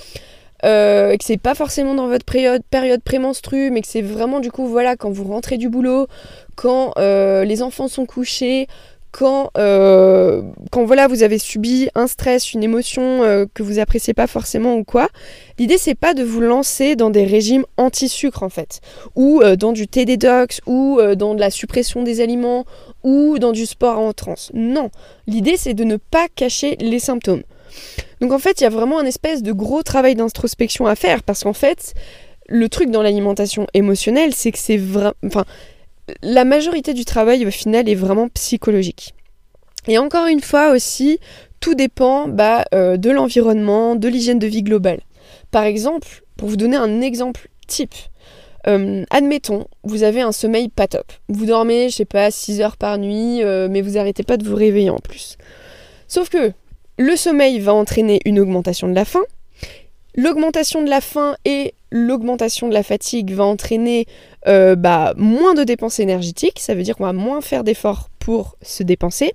[0.65, 3.01] euh, que c'est pas forcément dans votre période, période
[3.71, 6.07] mais que c'est vraiment du coup voilà quand vous rentrez du boulot,
[6.55, 8.69] quand euh, les enfants sont couchés,
[9.11, 14.15] quand, euh, quand voilà, vous avez subi un stress, une émotion euh, que vous appréciez
[14.15, 15.09] pas forcément ou quoi,
[15.59, 18.81] l'idée c'est pas de vous lancer dans des régimes anti-sucre en fait,
[19.15, 22.65] ou dans du thé détox, ou dans de la suppression des aliments,
[23.03, 24.51] ou dans du sport en transe.
[24.55, 24.91] Non,
[25.27, 27.43] l'idée c'est de ne pas cacher les symptômes.
[28.21, 31.23] Donc en fait, il y a vraiment un espèce de gros travail d'introspection à faire,
[31.23, 31.95] parce qu'en fait,
[32.49, 35.15] le truc dans l'alimentation émotionnelle, c'est que c'est vraiment...
[35.27, 35.45] Enfin,
[36.23, 39.15] la majorité du travail au final est vraiment psychologique.
[39.89, 41.19] Et encore une fois aussi,
[41.61, 45.01] tout dépend bah, euh, de l'environnement, de l'hygiène de vie globale.
[45.51, 47.95] Par exemple, pour vous donner un exemple type,
[48.67, 51.13] euh, admettons, vous avez un sommeil pas top.
[51.29, 54.47] Vous dormez, je sais pas, 6 heures par nuit, euh, mais vous arrêtez pas de
[54.47, 55.37] vous réveiller en plus.
[56.07, 56.53] Sauf que
[57.03, 59.25] le sommeil va entraîner une augmentation de la faim.
[60.15, 64.07] L'augmentation de la faim et l'augmentation de la fatigue va entraîner
[64.47, 68.57] euh, bah, moins de dépenses énergétiques, ça veut dire qu'on va moins faire d'efforts pour
[68.63, 69.33] se dépenser.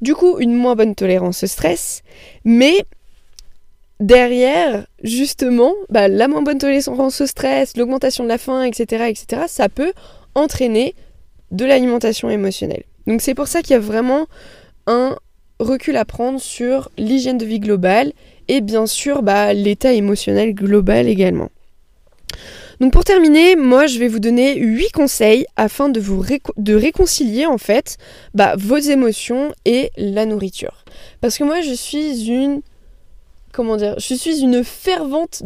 [0.00, 2.02] Du coup, une moins bonne tolérance au stress,
[2.44, 2.84] mais
[4.00, 9.42] derrière, justement, bah, la moins bonne tolérance au stress, l'augmentation de la faim, etc., etc.,
[9.48, 9.92] ça peut
[10.34, 10.94] entraîner
[11.50, 12.84] de l'alimentation émotionnelle.
[13.06, 14.26] Donc c'est pour ça qu'il y a vraiment
[14.86, 15.16] un
[15.58, 18.12] recul à prendre sur l'hygiène de vie globale
[18.48, 21.50] et bien sûr bah, l'état émotionnel global également.
[22.80, 26.22] Donc pour terminer, moi je vais vous donner 8 conseils afin de vous
[26.56, 27.96] de réconcilier en fait
[28.34, 30.84] bah, vos émotions et la nourriture.
[31.20, 32.60] Parce que moi je suis une
[33.52, 35.42] comment dire, je suis une fervente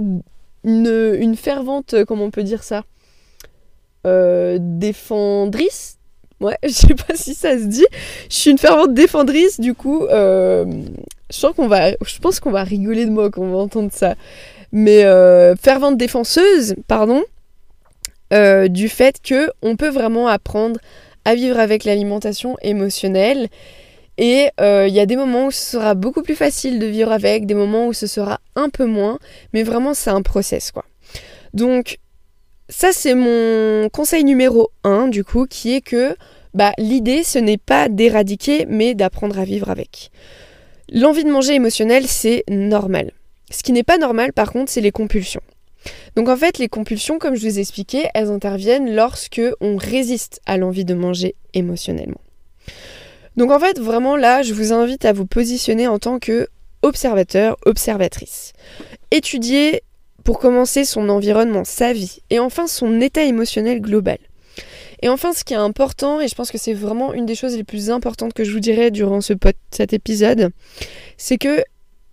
[0.65, 2.85] une, fervente comment on peut dire ça?
[4.07, 6.00] Euh, défendrice
[6.41, 7.87] Ouais, je sais pas si ça se dit.
[8.29, 10.65] Je suis une fervente défendrice, du coup, euh,
[11.31, 13.91] je sens qu'on va, je pense qu'on va rigoler de moi quand on va entendre
[13.93, 14.15] ça
[14.73, 17.25] mais euh, fervente défenseuse, pardon,
[18.33, 20.79] euh, du fait que on peut vraiment apprendre
[21.25, 23.49] à vivre avec l'alimentation émotionnelle.
[24.17, 27.47] Et il y a des moments où ce sera beaucoup plus facile de vivre avec,
[27.47, 29.19] des moments où ce sera un peu moins,
[29.53, 30.85] mais vraiment c'est un process quoi.
[31.53, 31.99] Donc
[32.71, 36.17] ça c'est mon conseil numéro 1 du coup, qui est que
[36.55, 40.11] bah, l'idée ce n'est pas d'éradiquer, mais d'apprendre à vivre avec.
[40.93, 43.13] L'envie de manger émotionnelle c'est normal.
[43.51, 45.43] Ce qui n'est pas normal par contre, c'est les compulsions.
[46.17, 50.41] Donc en fait, les compulsions, comme je vous ai expliqué, elles interviennent lorsque on résiste
[50.47, 52.21] à l'envie de manger émotionnellement.
[53.37, 56.49] Donc en fait, vraiment là, je vous invite à vous positionner en tant que
[56.83, 58.53] observateur, observatrice.
[59.11, 59.83] Étudier
[60.31, 64.19] pour commencer son environnement, sa vie, et enfin son état émotionnel global.
[65.03, 67.57] Et enfin, ce qui est important, et je pense que c'est vraiment une des choses
[67.57, 69.33] les plus importantes que je vous dirai durant ce
[69.73, 70.51] cet épisode,
[71.17, 71.65] c'est que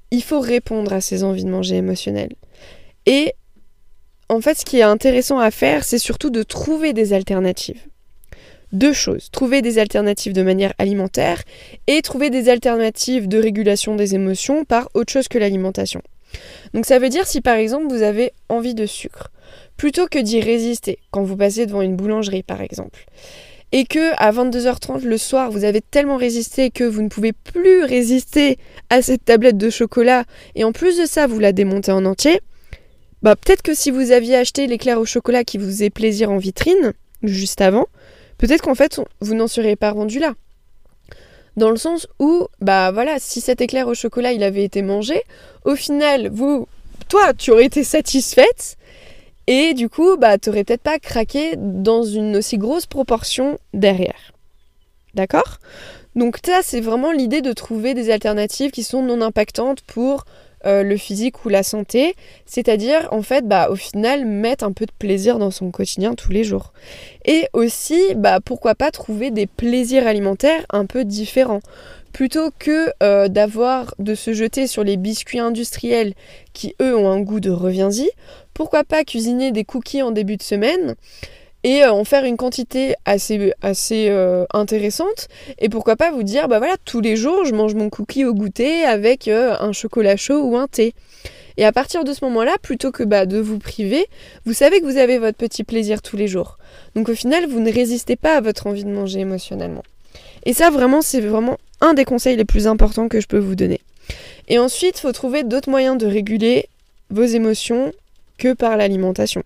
[0.09, 2.33] il faut répondre à ces envies de manger émotionnelles.
[3.05, 3.35] Et
[4.29, 7.83] en fait, ce qui est intéressant à faire, c'est surtout de trouver des alternatives.
[8.71, 11.43] Deux choses, trouver des alternatives de manière alimentaire
[11.85, 16.01] et trouver des alternatives de régulation des émotions par autre chose que l'alimentation.
[16.73, 19.31] Donc ça veut dire si par exemple vous avez envie de sucre,
[19.77, 23.05] plutôt que d'y résister quand vous passez devant une boulangerie par exemple,
[23.71, 27.83] et que à 22h30 le soir vous avez tellement résisté que vous ne pouvez plus
[27.83, 28.57] résister
[28.89, 30.23] à cette tablette de chocolat
[30.55, 32.41] et en plus de ça vous la démontez en entier,
[33.21, 36.37] bah peut-être que si vous aviez acheté l'éclair au chocolat qui vous faisait plaisir en
[36.37, 37.87] vitrine juste avant,
[38.37, 40.33] peut-être qu'en fait vous n'en seriez pas rendu là.
[41.57, 45.23] Dans le sens où, bah voilà, si cet éclair au chocolat il avait été mangé,
[45.65, 46.67] au final, vous,
[47.09, 48.77] toi, tu aurais été satisfaite,
[49.47, 54.33] et du coup, bah, t'aurais peut-être pas craqué dans une aussi grosse proportion derrière.
[55.13, 55.57] D'accord?
[56.15, 60.25] Donc ça, c'est vraiment l'idée de trouver des alternatives qui sont non impactantes pour
[60.65, 62.15] euh, le physique ou la santé.
[62.45, 66.31] C'est-à-dire, en fait, bah, au final, mettre un peu de plaisir dans son quotidien tous
[66.31, 66.73] les jours.
[67.25, 71.61] Et aussi, bah, pourquoi pas trouver des plaisirs alimentaires un peu différents
[72.13, 76.15] plutôt que euh, d'avoir de se jeter sur les biscuits industriels
[76.53, 78.09] qui eux ont un goût de reviens-y,
[78.55, 80.95] pourquoi pas cuisiner des cookies en début de semaine
[81.67, 83.51] et euh, en faire une quantité assez,
[84.09, 85.27] euh, intéressante
[85.59, 88.33] et pourquoi pas vous dire bah voilà tous les jours je mange mon cookie au
[88.33, 90.93] goûter avec un chocolat chaud ou un thé
[91.57, 94.05] Et à partir de ce moment-là, plutôt que bah, de vous priver,
[94.45, 96.57] vous savez que vous avez votre petit plaisir tous les jours.
[96.95, 99.83] Donc au final, vous ne résistez pas à votre envie de manger émotionnellement.
[100.45, 103.55] Et ça, vraiment, c'est vraiment un des conseils les plus importants que je peux vous
[103.55, 103.81] donner.
[104.47, 106.69] Et ensuite, il faut trouver d'autres moyens de réguler
[107.09, 107.91] vos émotions
[108.37, 109.43] que par l'alimentation.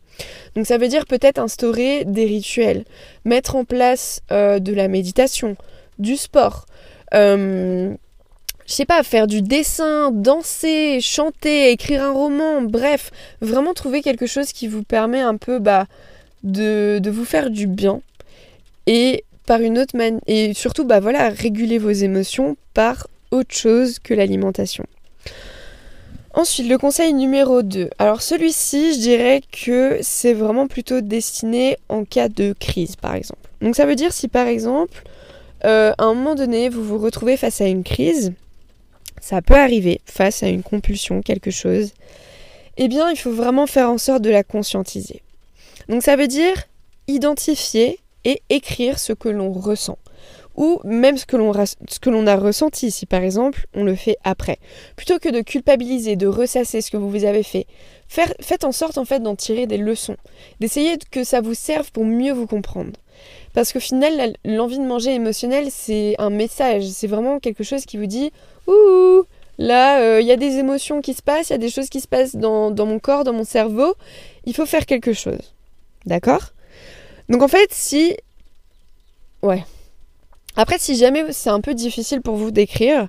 [0.55, 2.85] Donc ça veut dire peut-être instaurer des rituels,
[3.25, 5.55] mettre en place euh, de la méditation,
[5.99, 6.65] du sport,
[7.13, 7.93] euh,
[8.71, 14.25] je sais pas, faire du dessin, danser, chanter, écrire un roman, bref, vraiment trouver quelque
[14.25, 15.87] chose qui vous permet un peu bah,
[16.43, 18.01] de, vous faire du bien
[18.87, 23.99] et par une autre manière et surtout bah voilà réguler vos émotions par autre chose
[23.99, 24.85] que l'alimentation.
[26.33, 27.89] Ensuite, le conseil numéro 2.
[27.99, 33.49] Alors celui-ci, je dirais que c'est vraiment plutôt destiné en cas de crise, par exemple.
[33.59, 35.03] Donc ça veut dire si par exemple,
[35.65, 38.31] euh, à un moment donné, vous vous retrouvez face à une crise,
[39.19, 41.91] ça peut arriver face à une compulsion, quelque chose,
[42.77, 45.21] eh bien il faut vraiment faire en sorte de la conscientiser.
[45.89, 46.55] Donc ça veut dire
[47.07, 49.97] identifier et écrire ce que l'on ressent
[50.61, 54.59] ou même ce que l'on a ressenti si par exemple on le fait après.
[54.95, 57.65] Plutôt que de culpabiliser, de ressasser ce que vous avez fait,
[58.07, 60.17] faites en sorte en fait d'en tirer des leçons,
[60.59, 62.91] d'essayer que ça vous serve pour mieux vous comprendre.
[63.55, 67.97] Parce qu'au final, l'envie de manger émotionnelle, c'est un message, c'est vraiment quelque chose qui
[67.97, 68.31] vous dit
[68.67, 69.23] Ouh,
[69.57, 71.89] là, euh, il y a des émotions qui se passent, il y a des choses
[71.89, 73.95] qui se passent dans mon corps, dans mon cerveau,
[74.45, 75.55] il faut faire quelque chose.
[76.05, 76.51] D'accord?
[77.29, 78.15] Donc en fait, si.
[79.41, 79.63] Ouais,
[80.55, 83.07] après, si jamais c'est un peu difficile pour vous d'écrire,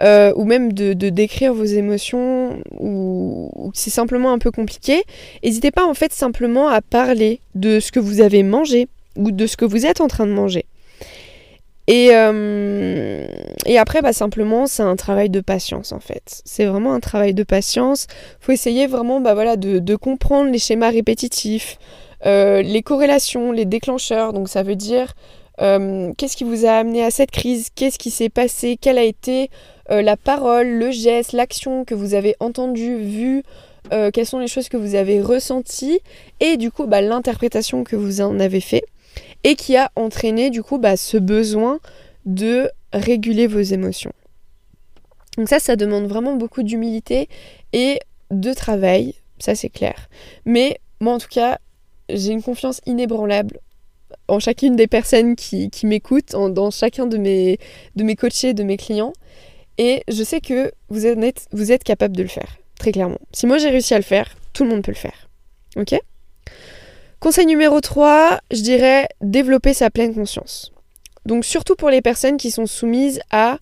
[0.00, 5.02] euh, ou même de, décrire vos émotions, ou, c'est simplement un peu compliqué,
[5.42, 9.46] n'hésitez pas en fait simplement à parler de ce que vous avez mangé, ou de
[9.46, 10.64] ce que vous êtes en train de manger.
[11.88, 13.26] Et, euh,
[13.78, 16.42] après, bah, simplement, c'est un travail de patience en fait.
[16.44, 18.06] C'est vraiment un travail de patience.
[18.40, 21.78] Il faut essayer vraiment bah, de, comprendre les schémas répétitifs,
[22.26, 24.34] euh, les corrélations, les déclencheurs.
[24.34, 25.14] Donc ça veut dire
[25.60, 27.68] euh, qu'est-ce qui vous a amené à cette crise?
[27.74, 28.78] Qu'est-ce qui s'est passé?
[28.80, 29.50] Quelle a été
[29.90, 33.42] euh, la parole, le geste, l'action que vous avez entendu, vu
[33.92, 36.00] euh, Quelles sont les choses que vous avez ressenties?
[36.40, 38.84] Et du coup, bah, l'interprétation que vous en avez fait
[39.44, 41.80] et qui a entraîné du coup bah, ce besoin
[42.26, 44.12] de réguler vos émotions.
[45.36, 47.28] Donc ça, ça demande vraiment beaucoup d'humilité
[47.72, 50.08] et de travail, ça c'est clair.
[50.44, 51.58] Mais moi en tout cas,
[52.08, 53.60] j'ai une confiance inébranlable
[54.28, 57.58] en chacune des personnes qui, m'écoutent, dans chacun de mes,
[57.96, 59.12] de mes coachés, de mes clients.
[59.78, 63.18] Et je sais que vous êtes, vous êtes capable de le faire, très clairement.
[63.32, 65.28] Si moi j'ai réussi à le faire, tout le monde peut le faire.
[65.76, 65.94] Ok?
[67.20, 70.72] Conseil numéro 3, je dirais développer sa pleine conscience.
[71.26, 73.58] Donc surtout pour les personnes qui sont soumises à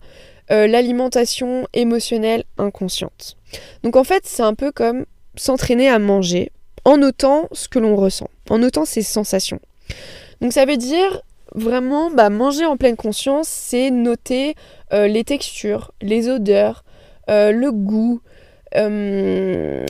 [0.51, 3.35] euh, l'alimentation émotionnelle inconsciente.
[3.83, 5.05] Donc en fait, c'est un peu comme
[5.35, 6.51] s'entraîner à manger
[6.85, 9.59] en notant ce que l'on ressent, en notant ses sensations.
[10.41, 11.21] Donc ça veut dire
[11.55, 14.55] vraiment bah, manger en pleine conscience, c'est noter
[14.93, 16.83] euh, les textures, les odeurs,
[17.29, 18.21] euh, le goût,
[18.75, 19.85] euh,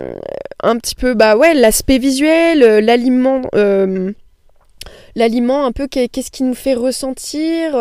[0.64, 3.42] un petit peu bah l'aspect visuel, l'aliment,
[5.16, 7.80] l'aliment un peu qu'est-ce qui nous fait ressentir,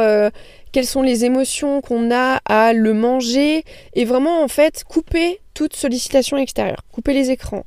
[0.72, 3.64] quelles sont les émotions qu'on a à le manger.
[3.94, 7.64] Et vraiment en fait couper toute sollicitation extérieure, couper les écrans,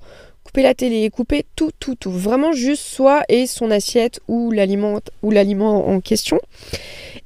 [0.50, 2.12] couper la télé, couper tout, tout, tout.
[2.12, 6.40] Vraiment juste soi et son assiette ou l'aliment ou l'aliment en question.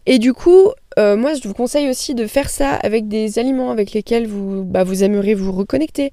[0.06, 3.72] Et du coup, euh, moi, je vous conseille aussi de faire ça avec des aliments
[3.72, 6.12] avec lesquels vous, bah, vous aimeriez vous reconnecter.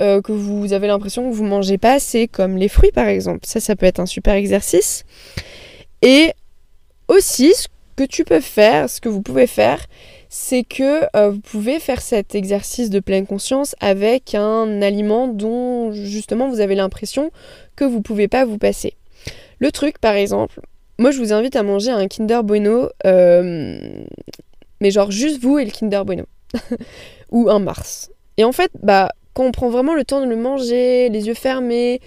[0.00, 3.40] Euh, que vous avez l'impression que vous mangez pas assez, comme les fruits par exemple.
[3.44, 5.04] Ça, ça peut être un super exercice.
[6.02, 6.32] Et
[7.06, 9.84] aussi, ce que tu peux faire, ce que vous pouvez faire,
[10.32, 15.90] c'est que euh, vous pouvez faire cet exercice de pleine conscience avec un aliment dont
[15.90, 17.32] justement vous avez l'impression
[17.74, 18.94] que vous pouvez pas vous passer.
[19.58, 20.60] Le truc, par exemple,
[20.98, 24.04] moi je vous invite à manger un Kinder Bueno, euh,
[24.80, 26.24] mais genre juste vous et le Kinder Bueno,
[27.32, 28.10] ou un Mars.
[28.36, 31.34] Et en fait, bah, quand on prend vraiment le temps de le manger, les yeux
[31.34, 32.00] fermés,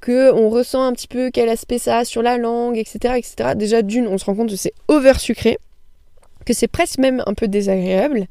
[0.00, 3.50] que on ressent un petit peu quel aspect ça a sur la langue, etc., etc.
[3.54, 5.58] Déjà d'une, on se rend compte que c'est over sucré
[6.48, 8.26] que c'est presque même un peu désagréable.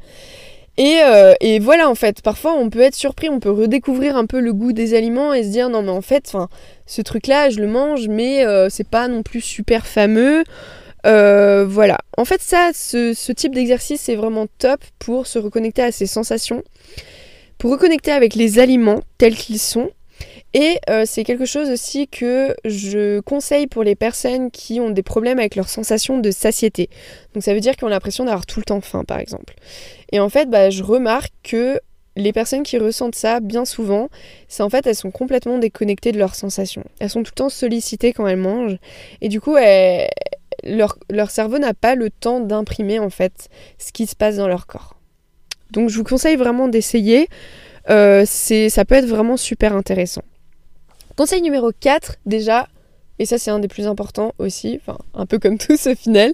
[0.80, 4.40] Euh, et, voilà, en fait, parfois on peut être surpris, on peut redécouvrir un peu
[4.40, 6.34] le goût des aliments et se dire non, mais en fait,
[6.86, 10.44] ce truc-là, je le mange, mais euh, c'est pas non plus super fameux.
[11.06, 11.98] Euh, voilà.
[12.18, 16.06] En fait, ça, ce, ce type d'exercice, c'est vraiment top pour se reconnecter à ses
[16.06, 16.64] sensations,
[17.58, 19.90] pour reconnecter avec les aliments tels qu'ils sont
[20.54, 25.04] et euh, c'est quelque chose aussi que je conseille pour les personnes qui ont des
[25.04, 26.90] problèmes avec leur sensation de satiété.
[27.34, 29.54] Donc ça veut dire qu'ils ont l'impression d'avoir tout le temps faim par exemple.
[30.12, 31.80] Et en fait, bah, je remarque que
[32.16, 34.10] les personnes qui ressentent ça, bien souvent,
[34.48, 36.84] c'est en fait elles sont complètement déconnectées de leurs sensations.
[37.00, 38.78] Elles sont tout le temps sollicitées quand elles mangent.
[39.22, 39.56] Et du coup,
[40.64, 44.48] leur, leur cerveau n'a pas le temps d'imprimer en fait ce qui se passe dans
[44.48, 44.96] leur corps.
[45.72, 47.28] Donc je vous conseille vraiment d'essayer.
[47.90, 50.24] Euh, ça peut être vraiment super intéressant.
[51.16, 52.68] Conseil numéro 4, déjà,
[53.20, 54.80] et ça c'est un des plus importants aussi,
[55.14, 56.34] un peu comme tous au final,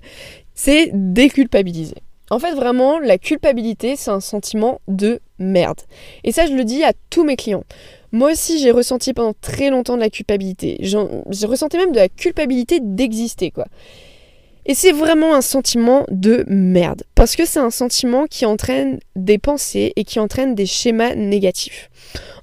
[0.54, 1.96] c'est déculpabiliser.
[2.30, 5.82] En fait, vraiment, la culpabilité, c'est un sentiment de merde.
[6.24, 7.64] Et ça, je le dis à tous mes clients.
[8.12, 10.78] Moi aussi, j'ai ressenti pendant très longtemps de la culpabilité.
[10.82, 13.66] J'ai ressenti même de la culpabilité d'exister, quoi.
[14.66, 17.04] Et c'est vraiment un sentiment de merde.
[17.16, 21.90] Parce que c'est un sentiment qui entraîne des pensées et qui entraîne des schémas négatifs.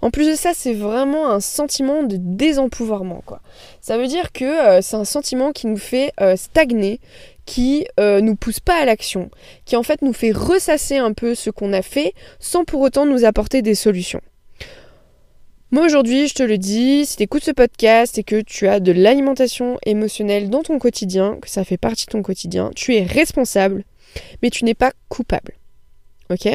[0.03, 3.23] En plus de ça, c'est vraiment un sentiment de désempouvoirment.
[3.25, 3.41] Quoi.
[3.81, 7.01] Ça veut dire que euh, c'est un sentiment qui nous fait euh, stagner,
[7.47, 9.31] qui euh, nous pousse pas à l'action,
[9.65, 13.07] qui en fait nous fait ressasser un peu ce qu'on a fait sans pour autant
[13.07, 14.21] nous apporter des solutions.
[15.73, 18.81] Moi aujourd'hui, je te le dis, si tu écoutes ce podcast et que tu as
[18.81, 23.05] de l'alimentation émotionnelle dans ton quotidien, que ça fait partie de ton quotidien, tu es
[23.05, 23.85] responsable,
[24.43, 25.53] mais tu n'es pas coupable.
[26.29, 26.49] Ok?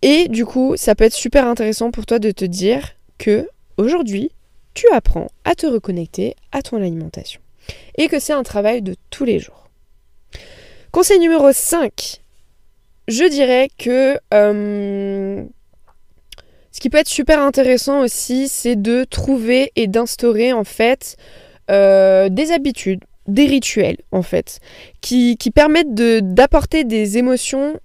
[0.00, 3.46] Et du coup, ça peut être super intéressant pour toi de te dire que
[3.76, 4.30] aujourd'hui,
[4.72, 7.42] tu apprends à te reconnecter à ton alimentation.
[7.98, 9.68] Et que c'est un travail de tous les jours.
[10.92, 12.22] Conseil numéro 5.
[13.06, 15.44] Je dirais que euh,
[16.74, 21.16] ce qui peut être super intéressant aussi, c'est de trouver et d'instaurer en fait
[21.70, 24.58] euh, des habitudes, des rituels en fait,
[25.00, 27.78] qui, permettent d'apporter des émotions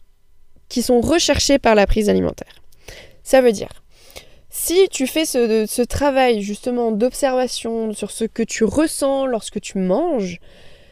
[0.70, 2.64] qui sont recherchées par la prise alimentaire.
[3.22, 3.70] Ça veut dire,
[4.50, 9.78] si tu fais ce, ce travail justement d'observation sur ce que tu ressens lorsque tu
[9.78, 10.40] manges,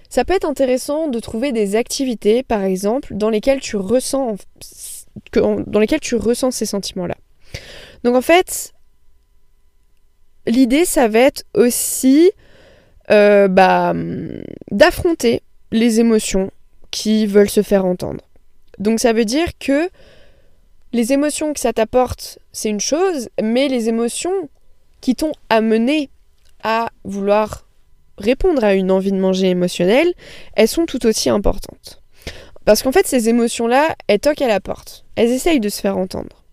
[0.08, 4.36] ça peut être intéressant de trouver des activités, par exemple, dans lesquelles tu ressens,
[5.34, 7.16] dans lesquelles tu ressens ces sentiments-là.
[8.04, 8.74] Donc en fait,
[10.45, 12.32] l'idée, ça va être aussi
[13.12, 13.93] euh, bah,
[14.72, 15.41] d'affronter
[15.72, 16.52] les émotions
[16.91, 18.24] qui veulent se faire entendre.
[18.80, 19.89] Donc ça veut dire que
[20.93, 24.50] les émotions que ça t'apporte, c'est une chose, mais les émotions
[25.02, 26.10] qui t'ont amené
[26.64, 27.66] à vouloir
[28.18, 30.14] répondre à une envie de manger émotionnelle,
[30.56, 32.02] elles sont tout aussi importantes.
[32.66, 35.06] Parce qu'en fait, ces émotions-là, elles toquent à la porte.
[35.16, 36.43] Elles essayent de se faire entendre.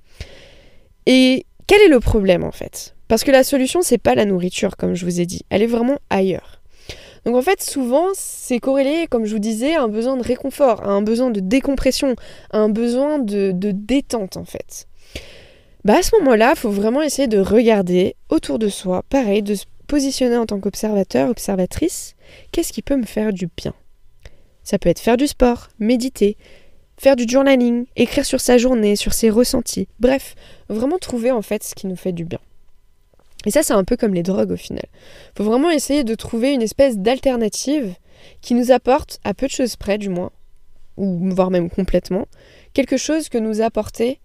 [1.07, 2.95] Et quel est le problème en fait?
[3.09, 5.43] Parce que la solution, c'est pas la nourriture, comme je vous ai dit.
[5.51, 6.61] Elle est vraiment ailleurs.
[7.25, 10.83] Donc en fait, souvent, c'est corrélé, comme je vous disais, à un besoin de réconfort,
[10.83, 12.17] à un besoin de décompression,
[12.51, 14.87] à un besoin de, détente en fait.
[15.85, 19.55] Bah à ce moment-là, il faut vraiment essayer de regarder autour de soi, pareil, de
[19.55, 22.15] se positionner en tant qu'observateur, observatrice,
[22.53, 23.75] qu'est-ce qui peut me faire du bien?
[24.63, 26.37] Ça peut être faire du sport, méditer,
[26.97, 30.35] faire du journaling, écrire sur sa journée, sur ses ressentis, bref,
[30.69, 32.41] vraiment trouver en fait ce qui nous fait du bien.
[33.47, 34.87] Et ça, c'est un peu comme les drogues au final.
[35.37, 37.95] Faut vraiment essayer de trouver une espèce d'alternative
[38.41, 40.31] qui nous apporte, à peu de choses près du moins,
[40.97, 42.27] ou voire même complètement,
[42.73, 44.19] quelque chose que nous apportait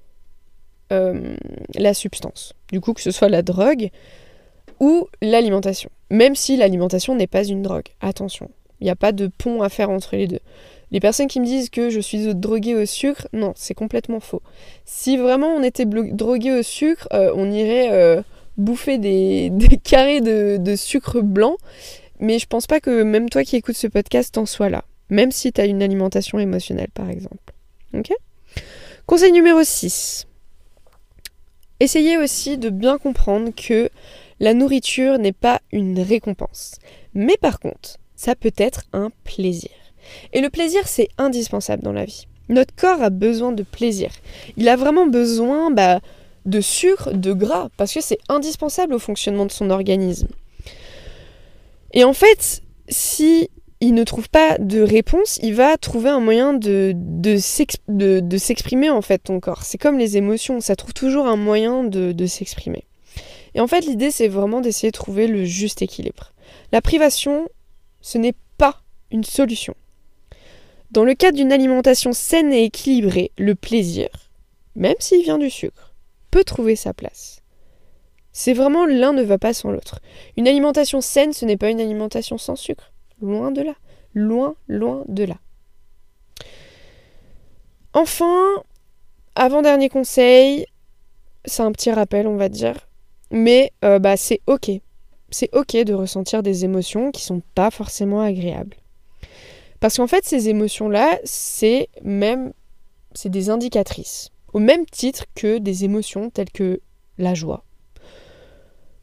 [0.92, 1.36] euh,
[1.76, 2.54] la substance.
[2.72, 3.90] Du coup, que ce soit la drogue
[4.80, 5.90] ou l'alimentation.
[6.10, 7.88] Même si l'alimentation n'est pas une drogue.
[8.02, 8.50] Attention,
[8.80, 10.40] il n'y a pas de pont à faire entre les deux.
[10.92, 14.42] Les personnes qui me disent que je suis droguée au sucre, non, c'est complètement faux.
[14.86, 18.22] Si vraiment on était drogué au sucre, euh, on irait euh,
[18.58, 19.52] bouffer des,
[19.84, 21.58] carrés de, sucre blanc.
[22.20, 24.84] Mais je pense pas que même toi qui écoutes ce podcast en sois là.
[25.10, 27.54] Même si tu as une alimentation émotionnelle, par exemple.
[29.06, 30.28] Conseil numéro 6.
[31.80, 33.90] Essayez aussi de bien comprendre que
[34.40, 36.76] la nourriture n'est pas une récompense.
[37.14, 39.72] Mais par contre, ça peut être un plaisir.
[40.34, 42.28] Et le plaisir, c'est indispensable dans la vie.
[42.50, 44.12] Notre corps a besoin de plaisir.
[44.58, 46.00] Il a vraiment besoin bah,
[46.46, 50.28] de sucre, de gras, parce que c'est indispensable au fonctionnement de son organisme.
[51.94, 53.50] Et en fait, si
[53.82, 56.94] il ne trouve pas de réponse, il va trouver un moyen de,
[57.38, 59.64] s'exprimer en fait ton corps.
[59.64, 62.84] C'est comme les émotions, ça trouve toujours un moyen de s'exprimer.
[63.56, 66.34] Et en fait, l'idée, c'est vraiment d'essayer de trouver le juste équilibre.
[66.72, 67.48] La privation,
[68.02, 68.82] ce n'est pas
[69.12, 69.76] une solution.
[70.92, 74.10] Dans le cadre d'une alimentation saine et équilibrée, le plaisir,
[74.76, 75.94] même s'il vient du sucre,
[76.32, 77.44] peut trouver sa place.
[78.32, 80.00] C'est vraiment l'un ne va pas sans l'autre.
[80.36, 82.92] Une alimentation saine, ce n'est pas une alimentation sans sucre.
[83.22, 83.74] Loin de là.
[84.16, 85.36] Loin, loin de là.
[87.94, 88.48] Enfin,
[89.36, 90.66] avant-dernier conseil,
[91.46, 92.88] c'est un petit rappel, on va dire.
[93.30, 94.72] Mais euh, bah, c'est ok.
[95.30, 98.78] C'est ok de ressentir des émotions qui sont pas forcément agréables.
[99.80, 102.54] Parce qu'en fait, ces émotions-là, c'est même
[103.14, 104.30] c'est des indicatrices.
[104.54, 106.82] au même titre que des émotions telles que
[107.20, 107.64] la joie.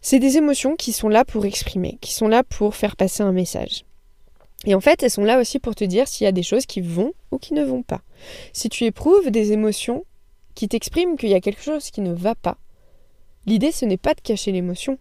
[0.01, 3.31] C'est des émotions qui sont là pour exprimer, qui sont là pour faire passer un
[3.31, 3.85] message.
[4.65, 6.67] Et en fait, elles sont là aussi pour te dire s'il y a des choses
[6.67, 8.03] qui vont ou qui ne vont pas.
[8.53, 10.05] Si tu éprouves des émotions
[10.57, 12.59] qui t'expriment qu'il y a quelque chose qui ne va pas,
[13.47, 14.99] l'idée ce n'est pas de cacher l'émotion,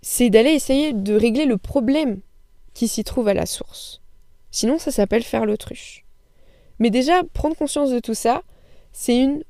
[0.00, 2.20] c'est d'aller essayer de régler le problème
[2.74, 4.00] qui s'y trouve à la source.
[4.50, 6.04] Sinon, ça s'appelle faire l'autruche.
[6.78, 8.42] Mais déjà, prendre conscience de tout ça,
[8.92, 9.42] c'est une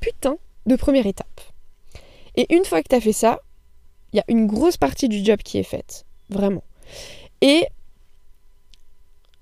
[0.00, 1.40] putain de première étape.
[2.36, 3.40] Et une fois que tu as fait ça,
[4.12, 6.06] il y a une grosse partie du job qui est faite.
[6.28, 6.62] Vraiment.
[7.40, 7.66] Et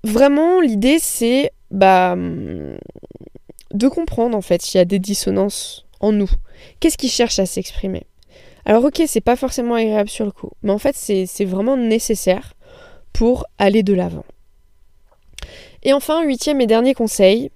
[0.03, 6.29] vraiment, l'idée, c'est bah, de comprendre en fait s'il y a des dissonances en nous.
[6.79, 8.05] Qu'est-ce qui cherche à s'exprimer?
[8.65, 12.53] Alors, ok, c'est pas forcément agréable sur le coup, mais en fait, c'est vraiment nécessaire
[13.13, 14.25] pour aller de l'avant.
[15.83, 17.51] Et enfin, huitième et dernier conseil,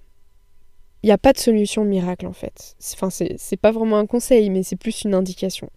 [1.02, 2.76] il n'y a pas de solution miracle en fait.
[2.94, 5.70] Enfin, c'est pas vraiment un conseil, mais c'est plus une indication.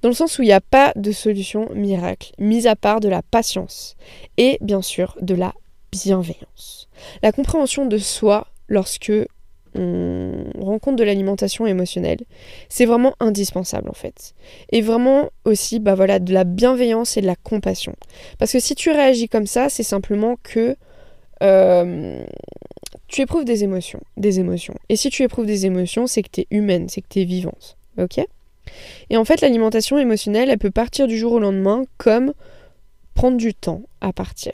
[0.00, 3.08] Dans le sens où il n'y a pas de solution miracle, mis à part de
[3.08, 3.96] la patience
[4.36, 5.54] et bien sûr de la
[5.92, 6.88] bienveillance.
[7.22, 9.12] La compréhension de soi lorsque
[9.74, 12.20] on rencontre de l'alimentation émotionnelle,
[12.68, 14.34] c'est vraiment indispensable en fait.
[14.70, 17.94] Et vraiment aussi, bah voilà, de la bienveillance et de la compassion.
[18.38, 20.76] Parce que si tu réagis comme ça, c'est simplement que
[21.44, 22.24] euh,
[23.08, 24.74] tu éprouves des émotions, des émotions.
[24.88, 27.24] Et si tu éprouves des émotions, c'est que tu es humaine, c'est que tu es
[27.24, 27.76] vivante.
[27.98, 28.18] Ok?
[29.10, 32.32] Et en fait, l'alimentation émotionnelle, elle peut partir du jour au lendemain comme
[33.14, 34.52] prendre du temps à partir.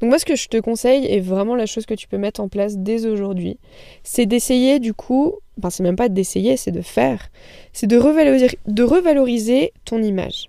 [0.00, 2.40] Donc moi ce que je te conseille, et vraiment la chose que tu peux mettre
[2.40, 3.58] en place dès aujourd'hui,
[4.02, 7.28] c'est d'essayer du coup, enfin c'est même pas d'essayer, c'est de faire,
[7.72, 10.48] c'est de revaloriser, ton image,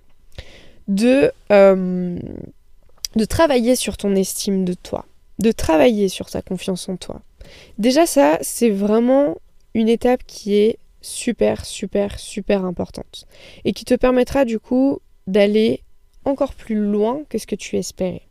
[0.87, 2.17] de, euh,
[3.15, 5.05] de travailler sur ton estime de toi,
[5.39, 7.21] de travailler sur ta confiance en toi.
[7.77, 9.37] Déjà ça, c'est vraiment
[9.73, 13.25] une étape qui est super, super, super importante,
[13.63, 15.83] et qui te permettra du coup d'aller
[16.25, 18.23] encore plus loin que ce que tu espérais.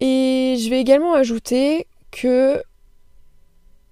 [0.00, 2.62] Et je vais également ajouter que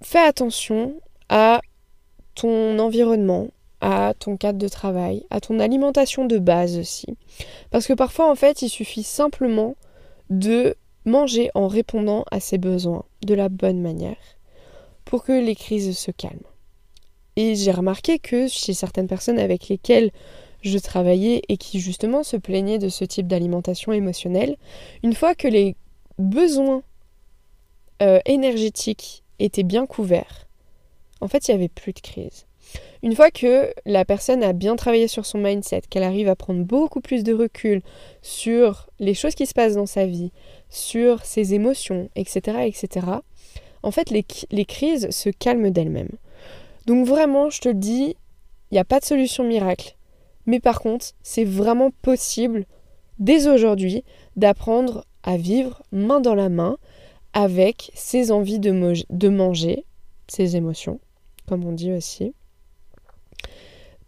[0.03, 1.61] fais attention à
[2.35, 3.49] ton environnement,
[3.83, 7.07] à ton cadre de travail, à ton alimentation de base aussi.
[7.71, 9.75] Parce que parfois, en fait, il suffit simplement
[10.31, 14.39] de manger en répondant à ses besoins de la bonne manière
[15.05, 16.47] pour que les crises se calment.
[17.35, 20.13] Et j'ai remarqué que chez certaines personnes avec lesquelles
[20.63, 24.57] je travaillais et qui justement se plaignaient de ce type d'alimentation émotionnelle,
[25.03, 25.75] une fois que les
[26.19, 26.85] besoins
[28.01, 30.47] euh, énergétiques étaient bien couverts,
[31.21, 32.47] en fait, il n'y avait plus de crise.
[33.03, 36.65] Une fois que la personne a bien travaillé sur son mindset, qu'elle arrive à prendre
[36.65, 37.83] beaucoup plus de recul
[38.23, 40.31] sur les choses qui se passent dans sa vie,
[40.71, 43.07] sur ses émotions, etc., etc.,
[43.83, 46.17] en fait, les, crises se calment d'elles-mêmes.
[46.87, 48.17] Donc vraiment, je te le dis,
[48.71, 49.97] il n'y a pas de solution miracle.
[50.47, 52.65] Mais par contre, c'est vraiment possible,
[53.19, 54.05] dès aujourd'hui,
[54.37, 56.77] d'apprendre à vivre main dans la main
[57.33, 59.85] avec ses envies de manger,
[60.29, 61.01] ses émotions,
[61.49, 62.35] comme on dit aussi.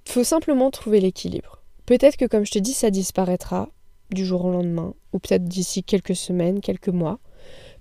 [0.07, 1.63] Faut simplement trouver l'équilibre.
[1.87, 3.69] Peut-être que, comme je te dis, ça disparaîtra
[4.11, 7.19] du jour au lendemain, ou peut-être d'ici quelques semaines, quelques mois.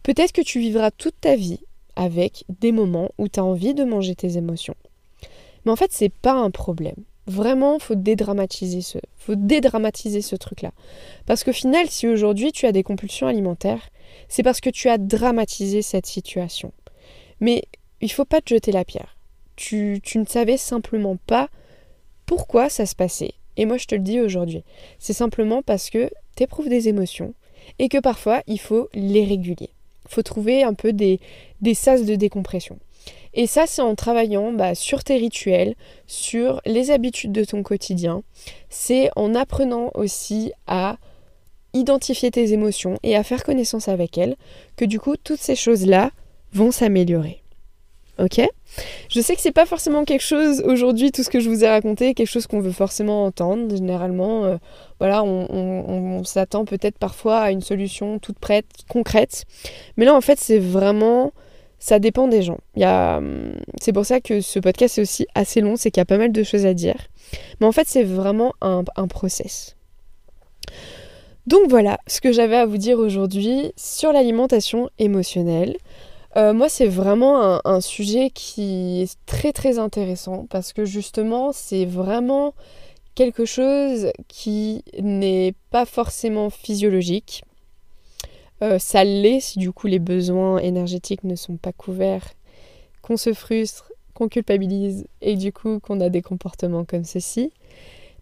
[0.03, 1.59] Peut-être que tu vivras toute ta vie
[1.95, 4.75] avec des moments où tu as envie de manger tes émotions.
[5.65, 6.95] Mais en fait, c'est pas un problème.
[7.25, 10.71] Vraiment, faut dédramatiser ce, faut dédramatiser ce truc-là.
[11.25, 13.89] Parce qu'au final, si aujourd'hui tu as des compulsions alimentaires,
[14.27, 16.73] c'est parce que tu as dramatisé cette situation.
[17.39, 17.63] Mais
[18.01, 19.17] il faut pas te jeter la pierre.
[19.55, 21.49] Tu ne savais simplement pas
[22.25, 23.33] pourquoi ça se passait.
[23.57, 24.63] Et moi, je te le dis aujourd'hui.
[24.99, 27.33] C'est simplement parce que tu éprouves des émotions
[27.79, 29.69] et que parfois, il faut les réguler.
[30.05, 31.19] Il faut trouver un peu des,
[31.61, 32.77] des sas de décompression.
[33.33, 35.75] Et ça, c'est en travaillant bah, sur tes rituels,
[36.07, 38.23] sur les habitudes de ton quotidien.
[38.69, 40.97] C'est en apprenant aussi à
[41.73, 44.35] identifier tes émotions et à faire connaissance avec elles
[44.75, 46.11] que du coup, toutes ces choses-là
[46.53, 47.42] vont s'améliorer.
[48.19, 48.41] Ok
[49.09, 51.67] Je sais que c'est pas forcément quelque chose aujourd'hui, tout ce que je vous ai
[51.67, 53.75] raconté, quelque chose qu'on veut forcément entendre.
[53.75, 54.57] Généralement, euh,
[54.99, 59.45] voilà, on s'attend peut-être parfois à une solution toute prête, concrète.
[59.97, 61.31] Mais là, en fait, c'est vraiment
[61.83, 62.59] ça dépend des gens.
[62.77, 66.05] Hum, c'est pour ça que ce podcast est aussi assez long, c'est qu'il y a
[66.05, 66.95] pas mal de choses à dire.
[67.59, 69.75] Mais en fait, c'est vraiment un, process.
[71.45, 75.75] Donc voilà ce que j'avais à vous dire aujourd'hui sur l'alimentation émotionnelle.
[76.35, 81.85] Euh, moi, c'est vraiment un, sujet qui est très très intéressant parce que justement, c'est
[81.85, 82.53] vraiment
[83.13, 87.43] quelque chose qui n'est pas forcément physiologique.
[88.63, 92.33] Euh, ça l'est si du coup les besoins énergétiques ne sont pas couverts,
[93.01, 97.51] qu'on se frustre, qu'on culpabilise et du coup qu'on a des comportements comme ceci.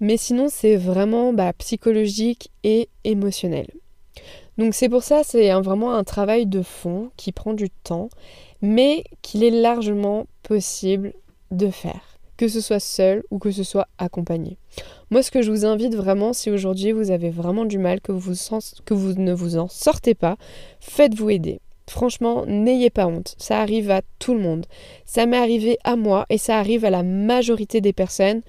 [0.01, 3.68] Mais sinon c'est vraiment bah, psychologique et émotionnel.
[4.62, 8.09] Donc c'est pour ça c'est vraiment un travail de fond qui prend du temps
[8.62, 11.14] mais qu'il est largement possible
[11.49, 14.57] de faire que ce soit seul ou que ce soit accompagné.
[15.12, 18.12] Moi, ce que je vous invite vraiment, si aujourd'hui vous avez vraiment du mal, que
[18.12, 18.34] vous,
[18.84, 20.38] que vous ne vous en sortez pas,
[20.80, 21.59] faites-vous aider.
[21.88, 23.36] Franchement, n'ayez pas honte.
[23.38, 24.66] Ça arrive à tout le monde.
[25.05, 28.41] Ça m'est arrivé à moi et ça arrive à la majorité des personnes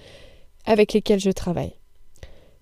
[0.64, 1.74] avec lesquelles je travaille.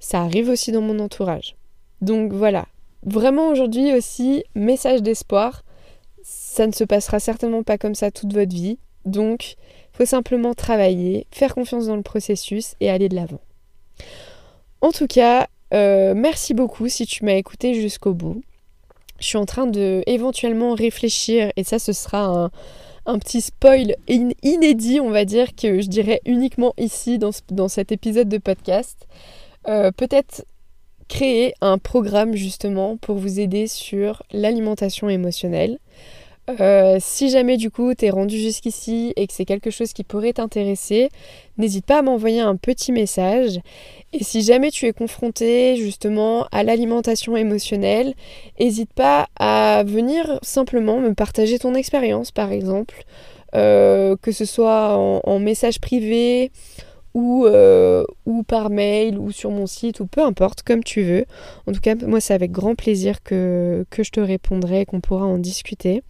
[0.01, 1.55] Ça arrive aussi dans mon entourage.
[2.01, 2.67] Donc voilà.
[3.05, 5.63] Vraiment aujourd'hui aussi, message d'espoir.
[6.23, 8.79] Ça ne se passera certainement pas comme ça toute votre vie.
[9.05, 9.57] Donc,
[9.93, 13.41] faut simplement travailler, faire confiance dans le processus et aller de l'avant.
[14.83, 18.43] En tout cas, euh, merci beaucoup si tu m'as écouté jusqu'au bout.
[19.19, 22.51] Je suis en train de éventuellement réfléchir, et ça ce sera
[23.05, 28.29] un, petit spoil inédit, on va dire, que je dirais uniquement ici dans, cet épisode
[28.29, 29.07] de podcast.
[29.69, 30.47] Euh, peut-être
[31.11, 35.79] créer un programme justement pour vous aider sur l'alimentation émotionnelle.
[36.61, 40.33] Euh, si jamais du coup t'es rendu jusqu'ici et que c'est quelque chose qui pourrait
[40.33, 41.11] t'intéresser,
[41.59, 43.61] n'hésite pas à m'envoyer un petit message.
[44.13, 48.15] Et si jamais tu es confronté justement à l'alimentation émotionnelle,
[48.59, 53.05] n'hésite pas à venir simplement me partager ton expérience par exemple,
[53.57, 56.53] euh, que ce soit en message privé
[57.15, 61.25] ou, euh, ou par mail ou sur mon site ou peu importe, comme tu veux.
[61.67, 65.27] En tout cas, moi c'est avec grand plaisir que, que je te répondrai qu'on pourra
[65.27, 66.03] en discuter.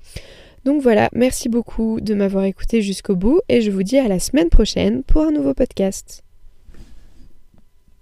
[0.64, 4.18] Donc voilà, merci beaucoup de m'avoir écouté jusqu'au bout et je vous dis à la
[4.18, 6.22] semaine prochaine pour un nouveau podcast.